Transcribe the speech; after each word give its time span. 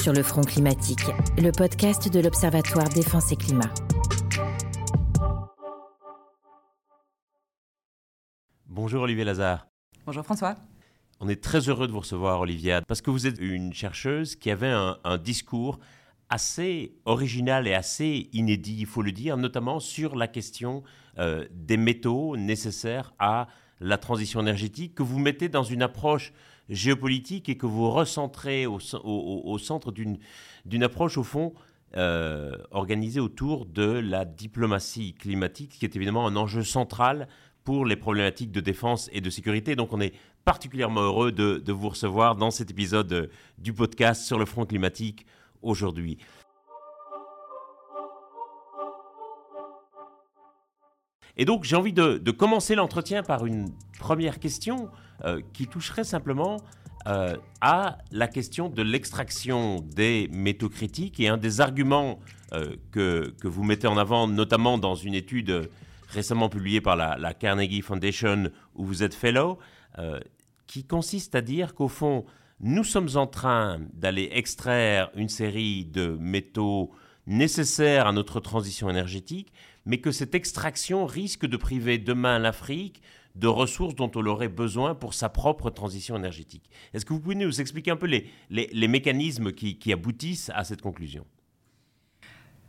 sur 0.00 0.14
le 0.14 0.22
front 0.22 0.40
climatique, 0.40 1.02
le 1.36 1.50
podcast 1.52 2.10
de 2.10 2.20
l'Observatoire 2.20 2.88
Défense 2.88 3.32
et 3.32 3.36
Climat. 3.36 3.70
Bonjour 8.66 9.02
Olivier 9.02 9.24
Lazare. 9.24 9.66
Bonjour 10.06 10.24
François. 10.24 10.56
On 11.20 11.28
est 11.28 11.42
très 11.42 11.68
heureux 11.68 11.86
de 11.86 11.92
vous 11.92 12.00
recevoir 12.00 12.40
Olivier, 12.40 12.78
parce 12.88 13.02
que 13.02 13.10
vous 13.10 13.26
êtes 13.26 13.38
une 13.40 13.74
chercheuse 13.74 14.36
qui 14.36 14.50
avait 14.50 14.72
un, 14.72 15.18
discours 15.18 15.78
assez 16.30 16.94
original 17.04 17.66
et 17.66 17.74
assez 17.74 18.30
inédit, 18.32 18.76
il 18.80 18.86
faut 18.86 19.02
le 19.02 19.12
dire, 19.12 19.36
notamment 19.36 19.80
sur 19.80 20.16
la 20.16 20.28
question 20.28 20.82
euh, 21.18 21.46
des 21.52 21.76
métaux 21.76 22.38
nécessaires 22.38 23.12
à 23.18 23.48
la 23.80 23.98
transition 23.98 24.40
énergétique, 24.40 24.94
que 24.94 25.02
vous 25.02 25.18
mettez 25.18 25.50
dans 25.50 25.64
une 25.64 25.82
approche 25.82 26.32
géopolitique 26.70 27.48
et 27.48 27.56
que 27.56 27.66
vous 27.66 27.90
recentrez 27.90 28.66
au, 28.66 28.78
centre 29.58 29.92
d'une 29.92 30.82
approche, 30.82 31.18
au 31.18 31.22
fond, 31.22 31.52
euh, 31.96 32.56
organisée 32.70 33.18
autour 33.18 33.66
de 33.66 33.82
la 33.82 34.24
diplomatie 34.24 35.14
climatique, 35.14 35.72
qui 35.78 35.84
est 35.84 35.96
évidemment 35.96 36.26
un 36.26 36.36
enjeu 36.36 36.62
central 36.62 37.26
pour 37.64 37.84
les 37.84 37.96
problématiques 37.96 38.52
de 38.52 38.60
défense 38.60 39.10
et 39.12 39.20
de 39.20 39.28
sécurité. 39.28 39.74
Donc 39.74 39.92
on 39.92 40.00
est 40.00 40.14
particulièrement 40.44 41.02
heureux 41.02 41.32
de, 41.32 41.72
vous 41.72 41.88
recevoir 41.88 42.36
dans 42.36 42.50
cet 42.50 42.70
épisode 42.70 43.30
du 43.58 43.72
podcast 43.72 44.22
sur 44.22 44.38
le 44.38 44.46
front 44.46 44.64
climatique 44.66 45.26
aujourd'hui. 45.62 46.18
Et 51.36 51.44
donc 51.44 51.64
j'ai 51.64 51.76
envie 51.76 51.92
de, 51.92 52.30
commencer 52.30 52.74
l'entretien 52.74 53.22
par 53.22 53.46
une 53.46 53.70
première 53.98 54.38
question 54.38 54.88
euh, 55.24 55.40
qui 55.52 55.66
toucherait 55.66 56.04
simplement 56.04 56.58
euh, 57.06 57.36
à 57.60 57.98
la 58.10 58.28
question 58.28 58.68
de 58.68 58.82
l'extraction 58.82 59.80
des 59.80 60.28
métaux 60.32 60.68
critiques 60.68 61.20
et 61.20 61.28
un 61.28 61.36
des 61.36 61.60
arguments 61.60 62.18
euh, 62.52 62.76
que, 62.92 63.34
que, 63.40 63.48
vous 63.48 63.62
mettez 63.62 63.86
en 63.86 63.96
avant, 63.96 64.26
notamment 64.26 64.78
dans 64.78 64.94
une 64.94 65.14
étude 65.14 65.70
récemment 66.08 66.48
publiée 66.48 66.80
par 66.80 66.96
la, 66.96 67.34
Carnegie 67.34 67.82
Foundation 67.82 68.50
où 68.74 68.84
vous 68.84 69.02
êtes 69.02 69.14
fellow, 69.14 69.58
qui 70.66 70.84
consiste 70.84 71.34
à 71.34 71.40
dire 71.40 71.74
qu'au 71.74 71.88
fond, 71.88 72.24
nous 72.60 72.84
sommes 72.84 73.08
en 73.14 73.26
train 73.26 73.80
d'aller 73.94 74.28
extraire 74.32 75.10
une 75.14 75.28
série 75.28 75.84
de 75.84 76.16
métaux 76.20 76.90
nécessaires 77.26 78.06
à 78.06 78.12
notre 78.12 78.40
transition 78.40 78.90
énergétique, 78.90 79.52
mais 79.84 79.98
que 79.98 80.12
cette 80.12 80.34
extraction 80.34 81.06
risque 81.06 81.46
de 81.46 81.56
priver 81.56 81.98
demain 81.98 82.38
l'Afrique 82.38 83.02
de 83.36 83.46
ressources 83.46 83.94
dont 83.94 84.10
on 84.14 84.26
aurait 84.26 84.48
besoin 84.48 84.94
pour 84.94 85.14
sa 85.14 85.28
propre 85.28 85.70
transition 85.70 86.16
énergétique. 86.16 86.68
Est-ce 86.92 87.04
que 87.04 87.12
vous 87.12 87.20
pouvez 87.20 87.36
nous 87.36 87.60
expliquer 87.60 87.92
un 87.92 87.96
peu 87.96 88.06
les, 88.06 88.28
les, 88.50 88.88
mécanismes 88.88 89.52
qui, 89.52 89.78
qui 89.78 89.92
aboutissent 89.92 90.50
à 90.54 90.64
cette 90.64 90.82
conclusion? 90.82 91.24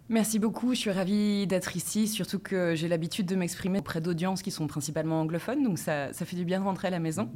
Merci 0.09 0.39
beaucoup, 0.39 0.73
je 0.73 0.79
suis 0.79 0.91
ravie 0.91 1.47
d'être 1.47 1.75
ici, 1.75 2.07
surtout 2.07 2.39
que 2.39 2.75
j'ai 2.75 2.87
l'habitude 2.87 3.25
de 3.25 3.35
m'exprimer 3.35 3.79
auprès 3.79 4.01
d'audiences 4.01 4.41
qui 4.41 4.51
sont 4.51 4.67
principalement 4.67 5.21
anglophones, 5.21 5.63
donc 5.63 5.79
ça, 5.79 6.11
ça, 6.11 6.25
fait 6.25 6.35
du 6.35 6.43
bien 6.43 6.59
de 6.59 6.65
rentrer 6.65 6.89
à 6.89 6.91
la 6.91 6.99
maison. 6.99 7.31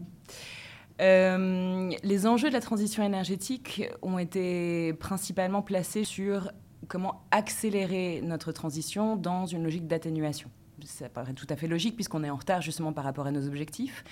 Euh, 1.02 1.91
les 2.03 2.27
enjeux 2.27 2.49
de 2.49 2.53
la 2.53 2.61
transition 2.61 3.03
énergétique 3.03 3.83
ont 4.02 4.19
été 4.19 4.93
principalement 4.93 5.61
placés 5.61 6.03
sur 6.03 6.52
comment 6.88 7.26
accélérer 7.31 8.22
notre 8.23 8.52
transition 8.52 9.16
dans 9.16 9.45
une 9.45 9.64
logique 9.64 9.88
d'atténuation 9.88 10.50
ça 10.84 11.09
paraît 11.09 11.34
tout 11.34 11.48
à 11.50 11.56
fait 11.56 11.67
logique 11.67 11.95
puisqu'on 11.95 12.23
est 12.23 12.30
en 12.30 12.36
retard 12.36 12.62
justement 12.62 12.94
par 12.94 13.04
rapport 13.04 13.26
à 13.28 13.32
nos 13.32 13.48
objectifs. 13.48 14.04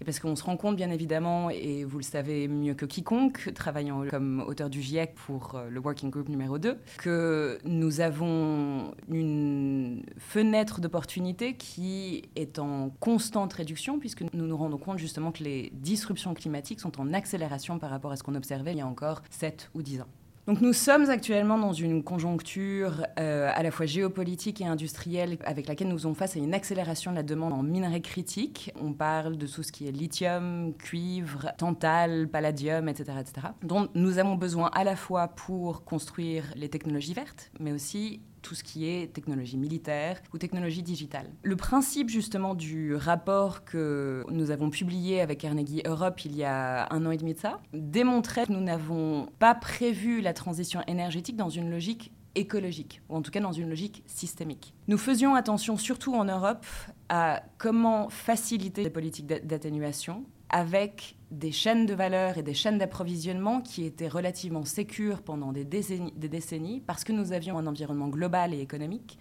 Et 0.00 0.04
parce 0.04 0.20
qu'on 0.20 0.36
se 0.36 0.44
rend 0.44 0.56
compte 0.56 0.76
bien 0.76 0.90
évidemment, 0.90 1.50
et 1.50 1.84
vous 1.84 1.98
le 1.98 2.04
savez 2.04 2.48
mieux 2.48 2.74
que 2.74 2.86
quiconque, 2.86 3.52
travaillant 3.54 4.04
comme 4.08 4.44
auteur 4.46 4.70
du 4.70 4.82
GIEC 4.82 5.14
pour 5.14 5.54
euh, 5.54 5.68
le 5.68 5.80
Working 5.80 6.10
Group 6.10 6.28
numéro 6.28 6.58
2, 6.58 6.78
que 6.98 7.58
nous 7.64 8.00
avons 8.00 8.92
une 9.08 10.02
fenêtre 10.18 10.80
d'opportunité 10.80 11.54
qui 11.54 12.22
est 12.36 12.58
en 12.58 12.90
constante 13.00 13.52
réduction 13.52 13.98
puisque 13.98 14.22
nous 14.32 14.46
nous 14.46 14.56
rendons 14.56 14.78
compte 14.78 14.98
justement 14.98 15.32
que 15.32 15.44
les 15.44 15.70
disruptions 15.74 16.34
climatiques 16.34 16.80
sont 16.80 17.00
en 17.00 17.12
accélération 17.12 17.78
par 17.78 17.90
rapport 17.90 18.12
à 18.12 18.16
ce 18.16 18.22
qu'on 18.22 18.34
observait 18.34 18.72
il 18.72 18.78
y 18.78 18.82
a 18.82 18.86
encore 18.86 19.22
7 19.30 19.70
ou 19.74 19.82
10 19.82 20.02
ans. 20.02 20.08
Donc 20.50 20.62
nous 20.62 20.72
sommes 20.72 21.08
actuellement 21.10 21.58
dans 21.58 21.72
une 21.72 22.02
conjoncture 22.02 23.06
euh, 23.20 23.52
à 23.54 23.62
la 23.62 23.70
fois 23.70 23.86
géopolitique 23.86 24.60
et 24.60 24.66
industrielle 24.66 25.38
avec 25.44 25.68
laquelle 25.68 25.86
nous 25.86 25.96
faisons 25.96 26.14
face 26.14 26.34
à 26.34 26.40
une 26.40 26.54
accélération 26.54 27.12
de 27.12 27.16
la 27.16 27.22
demande 27.22 27.52
en 27.52 27.62
minerais 27.62 28.00
critiques. 28.00 28.72
On 28.82 28.92
parle 28.92 29.36
de 29.36 29.46
tout 29.46 29.62
ce 29.62 29.70
qui 29.70 29.86
est 29.86 29.92
lithium, 29.92 30.74
cuivre, 30.76 31.52
tantal, 31.56 32.26
palladium, 32.26 32.88
etc., 32.88 33.12
etc. 33.20 33.46
dont 33.62 33.90
nous 33.94 34.18
avons 34.18 34.34
besoin 34.34 34.70
à 34.74 34.82
la 34.82 34.96
fois 34.96 35.28
pour 35.28 35.84
construire 35.84 36.42
les 36.56 36.68
technologies 36.68 37.14
vertes, 37.14 37.52
mais 37.60 37.70
aussi 37.70 38.20
tout 38.42 38.54
ce 38.54 38.64
qui 38.64 38.88
est 38.88 39.12
technologie 39.12 39.56
militaire 39.56 40.20
ou 40.32 40.38
technologie 40.38 40.82
digitale. 40.82 41.30
Le 41.42 41.56
principe 41.56 42.08
justement 42.08 42.54
du 42.54 42.94
rapport 42.94 43.64
que 43.64 44.24
nous 44.30 44.50
avons 44.50 44.70
publié 44.70 45.20
avec 45.20 45.38
Carnegie 45.38 45.82
Europe 45.84 46.24
il 46.24 46.36
y 46.36 46.44
a 46.44 46.92
un 46.92 47.06
an 47.06 47.10
et 47.10 47.16
demi 47.16 47.34
de 47.34 47.38
ça 47.38 47.60
démontrait 47.72 48.46
que 48.46 48.52
nous 48.52 48.60
n'avons 48.60 49.26
pas 49.38 49.54
prévu 49.54 50.20
la 50.20 50.32
transition 50.32 50.82
énergétique 50.86 51.36
dans 51.36 51.48
une 51.48 51.70
logique 51.70 52.12
écologique, 52.34 53.02
ou 53.08 53.16
en 53.16 53.22
tout 53.22 53.30
cas 53.30 53.40
dans 53.40 53.52
une 53.52 53.68
logique 53.68 54.02
systémique. 54.06 54.74
Nous 54.88 54.98
faisions 54.98 55.34
attention, 55.34 55.76
surtout 55.76 56.14
en 56.14 56.24
Europe, 56.24 56.64
à 57.08 57.42
comment 57.58 58.08
faciliter 58.08 58.84
les 58.84 58.90
politiques 58.90 59.26
d'atténuation 59.26 60.24
avec 60.48 61.16
des 61.30 61.52
chaînes 61.52 61.86
de 61.86 61.94
valeur 61.94 62.38
et 62.38 62.42
des 62.42 62.54
chaînes 62.54 62.78
d'approvisionnement 62.78 63.60
qui 63.60 63.84
étaient 63.84 64.08
relativement 64.08 64.64
sécures 64.64 65.22
pendant 65.22 65.52
des 65.52 65.64
décennies, 65.64 66.82
parce 66.86 67.04
que 67.04 67.12
nous 67.12 67.32
avions 67.32 67.58
un 67.58 67.66
environnement 67.66 68.08
global 68.08 68.52
et 68.54 68.60
économique 68.60 69.18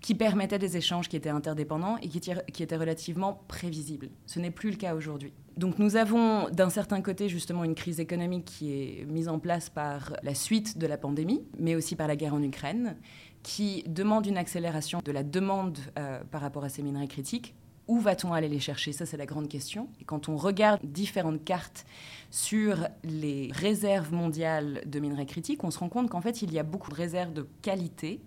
qui 0.00 0.14
permettait 0.14 0.58
des 0.58 0.76
échanges 0.76 1.08
qui 1.08 1.16
étaient 1.16 1.28
interdépendants 1.28 1.98
et 1.98 2.08
qui, 2.08 2.20
qui 2.20 2.62
étaient 2.62 2.76
relativement 2.76 3.44
prévisibles. 3.48 4.08
Ce 4.26 4.40
n'est 4.40 4.50
plus 4.50 4.70
le 4.70 4.76
cas 4.76 4.94
aujourd'hui. 4.94 5.32
Donc 5.56 5.78
nous 5.78 5.96
avons 5.96 6.48
d'un 6.48 6.70
certain 6.70 7.02
côté 7.02 7.28
justement 7.28 7.64
une 7.64 7.74
crise 7.74 8.00
économique 8.00 8.46
qui 8.46 8.72
est 8.72 9.04
mise 9.06 9.28
en 9.28 9.38
place 9.38 9.68
par 9.68 10.16
la 10.22 10.34
suite 10.34 10.78
de 10.78 10.86
la 10.86 10.96
pandémie, 10.96 11.42
mais 11.58 11.74
aussi 11.74 11.96
par 11.96 12.08
la 12.08 12.16
guerre 12.16 12.34
en 12.34 12.42
Ukraine, 12.42 12.96
qui 13.42 13.84
demande 13.86 14.26
une 14.26 14.38
accélération 14.38 15.00
de 15.04 15.12
la 15.12 15.22
demande 15.22 15.78
euh, 15.98 16.20
par 16.30 16.40
rapport 16.40 16.64
à 16.64 16.70
ces 16.70 16.82
minerais 16.82 17.08
critiques 17.08 17.54
où 17.90 17.98
va-t-on 17.98 18.32
aller 18.32 18.48
les 18.48 18.60
chercher? 18.60 18.92
Ça, 18.92 19.04
c'est 19.04 19.16
la 19.16 19.26
grande 19.26 19.48
question. 19.48 19.88
Et 20.00 20.04
quand 20.04 20.28
on 20.28 20.36
regarde 20.36 20.80
différentes 20.84 21.44
cartes 21.44 21.84
sur 22.30 22.86
les 23.02 23.50
réserves 23.52 24.12
mondiales 24.12 24.82
de 24.86 25.00
minerais 25.00 25.26
critiques, 25.26 25.64
on 25.64 25.72
se 25.72 25.80
rend 25.80 25.88
compte 25.88 26.08
qu'en 26.08 26.20
fait, 26.20 26.40
il 26.40 26.52
y 26.52 26.60
a 26.60 26.62
beaucoup 26.62 26.90
de 26.90 26.94
réserves 26.94 27.32
de 27.32 27.48
qualité 27.62 28.20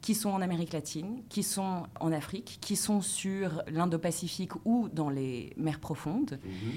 qui 0.00 0.14
sont 0.14 0.30
en 0.30 0.40
Amérique 0.40 0.72
latine, 0.72 1.22
qui 1.28 1.42
sont 1.42 1.88
en 1.98 2.12
Afrique, 2.12 2.58
qui 2.60 2.76
sont 2.76 3.02
sur 3.02 3.64
l'Indo-Pacifique 3.66 4.52
ou 4.64 4.88
dans 4.88 5.10
les 5.10 5.52
mers 5.56 5.80
profondes. 5.80 6.38
Mhm. 6.44 6.72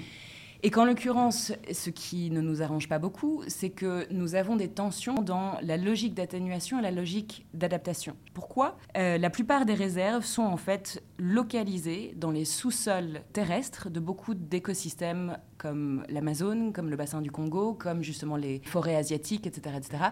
Et 0.65 0.71
qu'en 0.71 0.85
l'occurrence, 0.85 1.51
ce 1.73 1.89
qui 1.89 2.31
ne 2.31 2.39
nous 2.39 2.61
arrange 2.61 2.87
pas 2.87 2.97
beaucoup, 2.97 3.43
c'est 3.47 3.69
que 3.69 4.07
nous 4.13 4.35
avons 4.35 4.55
des 4.55 4.69
tensions 4.69 5.15
dans 5.15 5.57
la 5.61 5.75
logique 5.75 6.13
d'atténuation 6.13 6.79
et 6.79 6.81
la 6.81 6.91
logique 6.91 7.45
d'adaptation. 7.53 8.15
Pourquoi? 8.33 8.77
Euh, 8.95 9.17
La 9.17 9.29
plupart 9.29 9.65
des 9.65 9.73
réserves 9.73 10.23
sont 10.23 10.43
en 10.43 10.55
fait 10.55 11.03
localisées 11.17 12.13
dans 12.15 12.31
les 12.31 12.45
sous-sols 12.45 13.23
terrestres 13.33 13.89
de 13.89 13.99
beaucoup 13.99 14.35
d'écosystèmes 14.35 15.37
comme 15.57 16.05
l'Amazone, 16.07 16.71
comme 16.71 16.89
le 16.89 16.95
bassin 16.95 17.21
du 17.21 17.29
Congo, 17.29 17.73
comme 17.73 18.01
justement 18.01 18.37
les 18.37 18.61
forêts 18.63 18.95
asiatiques, 18.95 19.45
etc., 19.45 19.75
etc., 19.77 20.03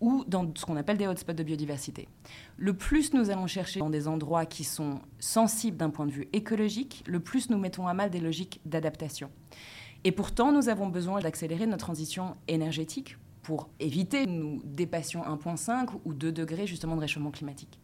ou 0.00 0.24
dans 0.26 0.50
ce 0.54 0.64
qu'on 0.64 0.76
appelle 0.76 0.96
des 0.96 1.06
hotspots 1.06 1.34
de 1.34 1.42
biodiversité. 1.42 2.08
Le 2.56 2.72
plus 2.72 3.12
nous 3.12 3.28
allons 3.28 3.46
chercher 3.46 3.80
dans 3.80 3.90
des 3.90 4.08
endroits 4.08 4.46
qui 4.46 4.64
sont 4.64 5.00
sensibles 5.18 5.76
d'un 5.76 5.90
point 5.90 6.06
de 6.06 6.12
vue 6.12 6.28
écologique, 6.32 7.04
le 7.06 7.20
plus 7.20 7.50
nous 7.50 7.58
mettons 7.58 7.86
à 7.86 7.92
mal 7.92 8.08
des 8.08 8.20
logiques 8.20 8.62
d'adaptation. 8.64 9.30
Et 10.04 10.12
pourtant, 10.12 10.52
nous 10.52 10.68
avons 10.68 10.88
besoin 10.88 11.20
d'accélérer 11.20 11.66
notre 11.66 11.84
transition 11.84 12.36
énergétique 12.46 13.16
pour 13.42 13.68
éviter 13.80 14.26
nous 14.26 14.60
dépassions 14.64 15.22
1,5 15.22 15.88
ou 16.04 16.12
2 16.12 16.32
degrés 16.32 16.66
justement 16.66 16.96
de 16.96 17.00
réchauffement 17.00 17.30
climatique. 17.30 17.80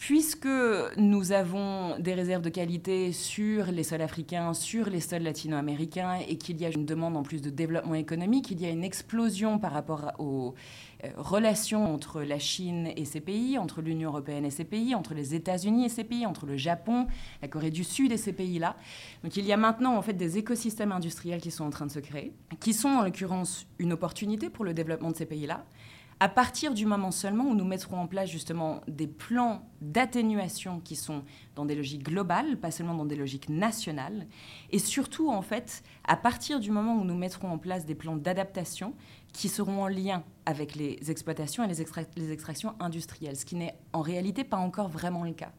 Puisque 0.00 0.48
nous 0.96 1.30
avons 1.32 1.98
des 1.98 2.14
réserves 2.14 2.40
de 2.40 2.48
qualité 2.48 3.12
sur 3.12 3.66
les 3.66 3.82
sols 3.82 4.00
africains, 4.00 4.54
sur 4.54 4.88
les 4.88 4.98
sols 4.98 5.22
latino-américains, 5.22 6.20
et 6.26 6.38
qu'il 6.38 6.58
y 6.58 6.64
a 6.64 6.70
une 6.70 6.86
demande 6.86 7.18
en 7.18 7.22
plus 7.22 7.42
de 7.42 7.50
développement 7.50 7.94
économique, 7.94 8.50
il 8.50 8.62
y 8.62 8.64
a 8.64 8.70
une 8.70 8.82
explosion 8.82 9.58
par 9.58 9.72
rapport 9.72 10.12
aux 10.18 10.54
euh, 11.04 11.08
relations 11.18 11.92
entre 11.92 12.22
la 12.22 12.38
Chine 12.38 12.88
et 12.96 13.04
ces 13.04 13.20
pays, 13.20 13.58
entre 13.58 13.82
l'Union 13.82 14.08
européenne 14.08 14.46
et 14.46 14.50
ces 14.50 14.64
pays, 14.64 14.94
entre 14.94 15.12
les 15.12 15.34
États-Unis 15.34 15.84
et 15.84 15.90
ces 15.90 16.04
pays, 16.04 16.24
entre 16.24 16.46
le 16.46 16.56
Japon, 16.56 17.06
la 17.42 17.48
Corée 17.48 17.70
du 17.70 17.84
Sud 17.84 18.10
et 18.10 18.16
ces 18.16 18.32
pays-là. 18.32 18.76
Donc 19.22 19.36
il 19.36 19.44
y 19.44 19.52
a 19.52 19.58
maintenant 19.58 19.94
en 19.96 20.02
fait 20.02 20.14
des 20.14 20.38
écosystèmes 20.38 20.92
industriels 20.92 21.42
qui 21.42 21.50
sont 21.50 21.64
en 21.64 21.70
train 21.70 21.84
de 21.84 21.92
se 21.92 22.00
créer, 22.00 22.32
qui 22.58 22.72
sont 22.72 22.88
en 22.88 23.02
l'occurrence 23.02 23.66
une 23.78 23.92
opportunité 23.92 24.48
pour 24.48 24.64
le 24.64 24.72
développement 24.72 25.10
de 25.10 25.16
ces 25.16 25.26
pays-là, 25.26 25.66
à 26.22 26.28
partir 26.28 26.74
du 26.74 26.84
moment 26.84 27.10
seulement 27.10 27.44
où 27.44 27.54
nous 27.54 27.64
mettrons 27.64 27.98
en 27.98 28.06
place 28.06 28.28
justement 28.28 28.82
des 28.86 29.06
plans 29.06 29.66
d'atténuation 29.80 30.78
qui 30.80 30.94
sont 30.94 31.24
dans 31.56 31.64
des 31.64 31.74
logiques 31.74 32.04
globales, 32.04 32.58
pas 32.58 32.70
seulement 32.70 32.94
dans 32.94 33.06
des 33.06 33.16
logiques 33.16 33.48
nationales, 33.48 34.26
et 34.70 34.78
surtout 34.78 35.30
en 35.30 35.40
fait 35.40 35.82
à 36.04 36.18
partir 36.18 36.60
du 36.60 36.70
moment 36.70 36.94
où 36.94 37.04
nous 37.04 37.16
mettrons 37.16 37.50
en 37.50 37.56
place 37.56 37.86
des 37.86 37.94
plans 37.94 38.16
d'adaptation 38.16 38.94
qui 39.32 39.48
seront 39.48 39.82
en 39.82 39.88
lien 39.88 40.22
avec 40.44 40.74
les 40.74 41.10
exploitations 41.10 41.64
et 41.64 41.68
les, 41.68 41.86
les 42.16 42.32
extractions 42.32 42.74
industrielles, 42.80 43.36
ce 43.36 43.46
qui 43.46 43.56
n'est 43.56 43.78
en 43.94 44.02
réalité 44.02 44.44
pas 44.44 44.58
encore 44.58 44.88
vraiment 44.88 45.24
le 45.24 45.32
cas. 45.32 45.52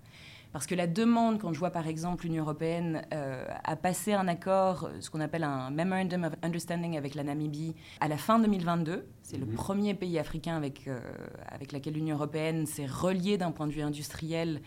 Parce 0.53 0.68
que 0.68 0.75
la 0.75 0.88
demande, 0.88 1.39
quand 1.39 1.53
je 1.53 1.59
vois 1.59 1.69
par 1.69 1.88
exemple 1.88 2.25
l'Union 2.25 2.44
européenne 2.44 3.03
euh, 3.13 3.45
a 3.63 3.75
passé 3.77 4.13
un 4.13 4.27
accord, 4.27 4.89
ce 5.00 5.09
qu'on 5.09 5.21
appelle 5.21 5.44
un 5.44 5.69
Memorandum 5.69 6.25
of 6.25 6.33
Understanding 6.42 6.98
avec 6.98 7.15
la 7.15 7.24
Namibie 7.24 7.74
à 8.01 8.09
la 8.09 8.18
fin 8.18 8.38
2022, 8.38 9.06
c'est 9.24 9.38
le 9.38 9.45
mhm. 9.45 9.53
premier 9.53 9.94
pays 9.94 10.19
africain 10.19 10.57
avec, 10.57 10.88
euh, 10.88 11.00
avec 11.48 11.71
lequel 11.71 11.94
l'Union 11.94 12.15
européenne 12.18 12.65
s'est 12.65 12.86
reliée 12.86 13.38
d'un 13.38 13.51
point 13.51 13.68
de 13.68 13.71
vue 13.71 13.81
industriel 13.81 14.62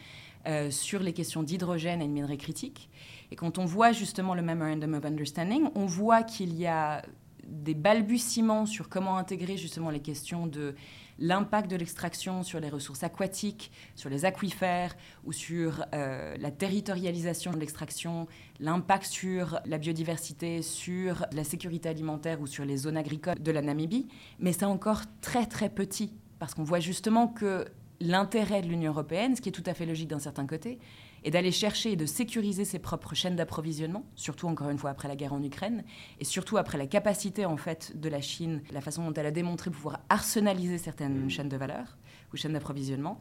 euh, 0.47 0.71
sur 0.71 1.01
les 1.01 1.13
questions 1.13 1.43
d'hydrogène 1.43 2.01
et 2.01 2.07
de 2.07 2.13
minerais 2.13 2.39
critiques. 2.39 2.89
Et 3.31 3.37
quand 3.37 3.59
on 3.59 3.67
voit 3.67 3.93
justement 3.93 4.35
le 4.35 4.43
Memorandum 4.43 4.95
of 4.95 5.05
Understanding, 5.05 5.69
on 5.75 5.85
voit 5.85 6.23
qu'il 6.23 6.55
y 6.55 6.67
a 6.67 7.03
des 7.49 7.75
balbutiements 7.75 8.67
sur 8.67 8.89
comment 8.89 9.17
intégrer 9.17 9.57
justement 9.57 9.91
les 9.91 10.01
questions 10.01 10.47
de 10.47 10.75
l'impact 11.19 11.71
de 11.71 11.77
l'extraction 11.77 12.43
sur 12.43 12.61
les 12.61 12.69
ressources 12.69 13.03
aquatiques, 13.03 13.71
sur 13.95 14.11
les 14.11 14.25
aquifères 14.25 14.97
ou 15.25 15.33
sur 15.33 15.85
euh, 15.95 16.37
la 16.39 16.51
territorialisation 16.51 17.53
de 17.53 17.59
l'extraction, 17.59 18.27
l'impact 18.61 19.07
sur 19.07 19.61
la 19.65 19.79
biodiversité, 19.79 20.63
sur 20.63 21.27
la 21.33 21.45
sécurité 21.45 21.89
alimentaire 21.89 22.41
ou 22.41 22.47
sur 22.47 22.65
les 22.65 22.79
zones 22.79 22.97
agricoles 22.97 23.41
de 23.41 23.51
la 23.51 23.63
Namibie. 23.63 24.09
Mais 24.39 24.53
c'est 24.53 24.65
encore 24.65 25.03
très 25.21 25.47
très 25.47 25.69
petit 25.69 26.13
parce 26.39 26.55
qu'on 26.55 26.65
voit 26.65 26.81
justement 26.81 27.29
que 27.29 27.65
l'intérêt 28.01 28.61
de 28.61 28.67
l'Union 28.67 28.93
européenne, 28.93 29.37
ce 29.37 29.41
qui 29.41 29.49
est 29.49 29.53
tout 29.53 29.63
à 29.67 29.75
fait 29.75 29.87
logique 29.87 30.09
d'un 30.09 30.19
certain 30.19 30.47
côté, 30.47 30.79
et 31.25 31.31
d'aller 31.31 31.51
chercher 31.51 31.93
et 31.93 31.97
de 31.97 32.07
sécuriser 32.07 32.65
ses 32.65 32.79
propres 32.79 33.15
chaînes 33.15 33.35
d'approvisionnement, 33.35 34.05
surtout 34.15 34.47
encore 34.47 34.69
une 34.69 34.79
fois 34.79 34.91
après 34.91 35.09
la 35.09 35.17
guerre 35.17 35.33
en 35.33 35.43
Ukraine, 35.43 35.83
et 36.21 36.25
surtout 36.25 36.59
après 36.59 36.77
la 36.77 36.87
capacité 36.87 37.47
en 37.47 37.57
fait 37.57 37.99
de 37.99 38.09
la 38.11 38.21
Chine, 38.21 38.63
la 38.71 38.83
façon 38.83 39.05
dont 39.05 39.15
elle 39.15 39.27
a 39.27 39.31
démontré 39.31 39.71
pouvoir 39.71 40.01
arsenaliser 40.11 40.77
certaines 40.77 41.25
mmh. 41.25 41.31
chaînes 41.31 41.49
de 41.49 41.57
valeur 41.57 41.97
ou 42.33 42.37
chaînes 42.37 42.53
d'approvisionnement. 42.53 43.19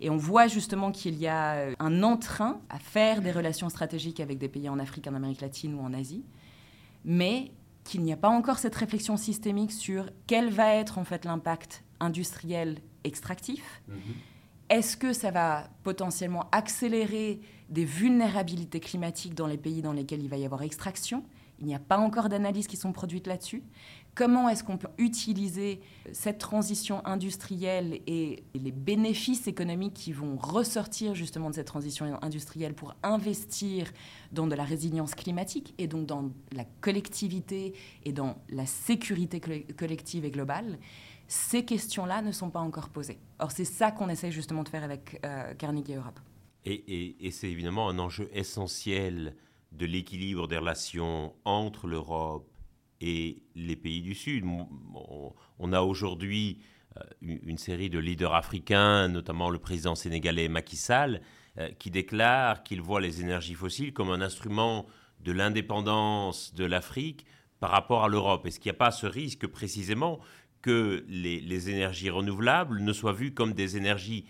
Et 0.00 0.10
on 0.10 0.18
voit 0.18 0.46
justement 0.46 0.92
qu'il 0.92 1.16
y 1.16 1.26
a 1.26 1.54
euh, 1.54 1.74
un 1.78 2.02
entrain 2.02 2.60
à 2.68 2.78
faire 2.78 3.22
des 3.22 3.32
relations 3.32 3.70
stratégiques 3.70 4.20
avec 4.20 4.36
des 4.38 4.48
pays 4.48 4.68
en 4.68 4.78
Afrique, 4.78 5.06
en 5.06 5.14
Amérique 5.14 5.40
latine 5.40 5.74
ou 5.74 5.80
en 5.80 5.94
Asie, 5.94 6.24
mais 7.04 7.52
qu'il 7.84 8.02
n'y 8.02 8.12
a 8.12 8.16
pas 8.18 8.28
encore 8.28 8.58
cette 8.58 8.74
réflexion 8.74 9.16
systémique 9.16 9.72
sur 9.72 10.10
quel 10.26 10.50
va 10.50 10.74
être 10.74 10.98
en 10.98 11.04
fait 11.04 11.24
l'impact 11.24 11.84
industriel 12.00 12.80
extractif. 13.04 13.82
Mmh. 13.88 13.94
Est-ce 14.68 14.96
que 14.96 15.12
ça 15.12 15.30
va 15.30 15.70
potentiellement 15.84 16.48
accélérer 16.50 17.40
des 17.68 17.84
vulnérabilités 17.84 18.80
climatiques 18.80 19.34
dans 19.34 19.46
les 19.46 19.58
pays 19.58 19.80
dans 19.80 19.92
lesquels 19.92 20.22
il 20.22 20.28
va 20.28 20.36
y 20.36 20.44
avoir 20.44 20.62
extraction? 20.62 21.24
Il 21.60 21.66
n'y 21.66 21.74
a 21.74 21.78
pas 21.78 21.98
encore 21.98 22.28
d'analyses 22.28 22.66
qui 22.66 22.76
sont 22.76 22.92
produites 22.92 23.26
là-dessus. 23.26 23.62
Comment 24.14 24.48
est-ce 24.48 24.64
qu'on 24.64 24.76
peut 24.76 24.90
utiliser 24.98 25.80
cette 26.12 26.38
transition 26.38 27.04
industrielle 27.06 28.00
et 28.06 28.44
les 28.54 28.72
bénéfices 28.72 29.46
économiques 29.46 29.94
qui 29.94 30.12
vont 30.12 30.36
ressortir 30.36 31.14
justement 31.14 31.50
de 31.50 31.54
cette 31.54 31.66
transition 31.66 32.18
industrielle 32.22 32.74
pour 32.74 32.94
investir 33.02 33.92
dans 34.32 34.46
de 34.46 34.54
la 34.54 34.64
résilience 34.64 35.14
climatique 35.14 35.74
et 35.78 35.86
donc 35.86 36.06
dans 36.06 36.30
la 36.52 36.64
collectivité 36.80 37.74
et 38.04 38.12
dans 38.12 38.36
la 38.48 38.66
sécurité 38.66 39.40
collective 39.76 40.24
et 40.24 40.30
globale? 40.30 40.78
Ces 41.28 41.64
questions-là 41.64 42.22
ne 42.22 42.32
sont 42.32 42.50
pas 42.50 42.60
encore 42.60 42.88
posées. 42.88 43.18
Or, 43.38 43.50
c'est 43.50 43.64
ça 43.64 43.90
qu'on 43.90 44.08
essaie 44.08 44.30
justement 44.30 44.62
de 44.62 44.68
faire 44.68 44.84
avec 44.84 45.20
euh, 45.24 45.54
Carnegie 45.54 45.94
Europe. 45.94 46.20
Et, 46.64 47.16
c'est 47.30 47.48
évidemment 47.48 47.88
un 47.88 47.98
enjeu 47.98 48.28
essentiel 48.32 49.36
de 49.70 49.86
l'équilibre 49.86 50.48
des 50.48 50.58
relations 50.58 51.34
entre 51.44 51.86
l'Europe 51.86 52.50
et 53.00 53.44
les 53.54 53.76
pays 53.76 54.02
du 54.02 54.14
Sud. 54.14 54.44
On, 55.58 55.72
a 55.72 55.82
aujourd'hui 55.82 56.60
euh, 56.96 57.02
une 57.20 57.58
série 57.58 57.88
de 57.88 58.00
leaders 58.00 58.34
africains, 58.34 59.06
notamment 59.06 59.48
le 59.50 59.58
président 59.58 59.94
sénégalais 59.94 60.48
Macky 60.48 60.76
Sall, 60.76 61.20
euh, 61.58 61.70
qui 61.78 61.90
déclare 61.90 62.64
qu'il 62.64 62.80
voit 62.80 63.00
les 63.00 63.20
énergies 63.20 63.54
fossiles 63.54 63.92
comme 63.92 64.10
un 64.10 64.20
instrument 64.20 64.86
de 65.20 65.32
l'indépendance 65.32 66.52
de 66.54 66.64
l'Afrique 66.64 67.26
par 67.60 67.70
rapport 67.70 68.04
à 68.04 68.08
l'Europe. 68.08 68.44
Est-ce 68.46 68.60
qu'il 68.60 68.70
n'y 68.70 68.76
a 68.76 68.78
pas 68.78 68.90
ce 68.90 69.06
risque 69.06 69.46
précisément 69.46 70.20
que 70.66 71.04
les, 71.08 71.70
énergies 71.70 72.10
renouvelables 72.10 72.80
ne 72.82 72.92
soient 72.92 73.12
vues 73.12 73.32
comme 73.32 73.52
des 73.52 73.76
énergies 73.76 74.24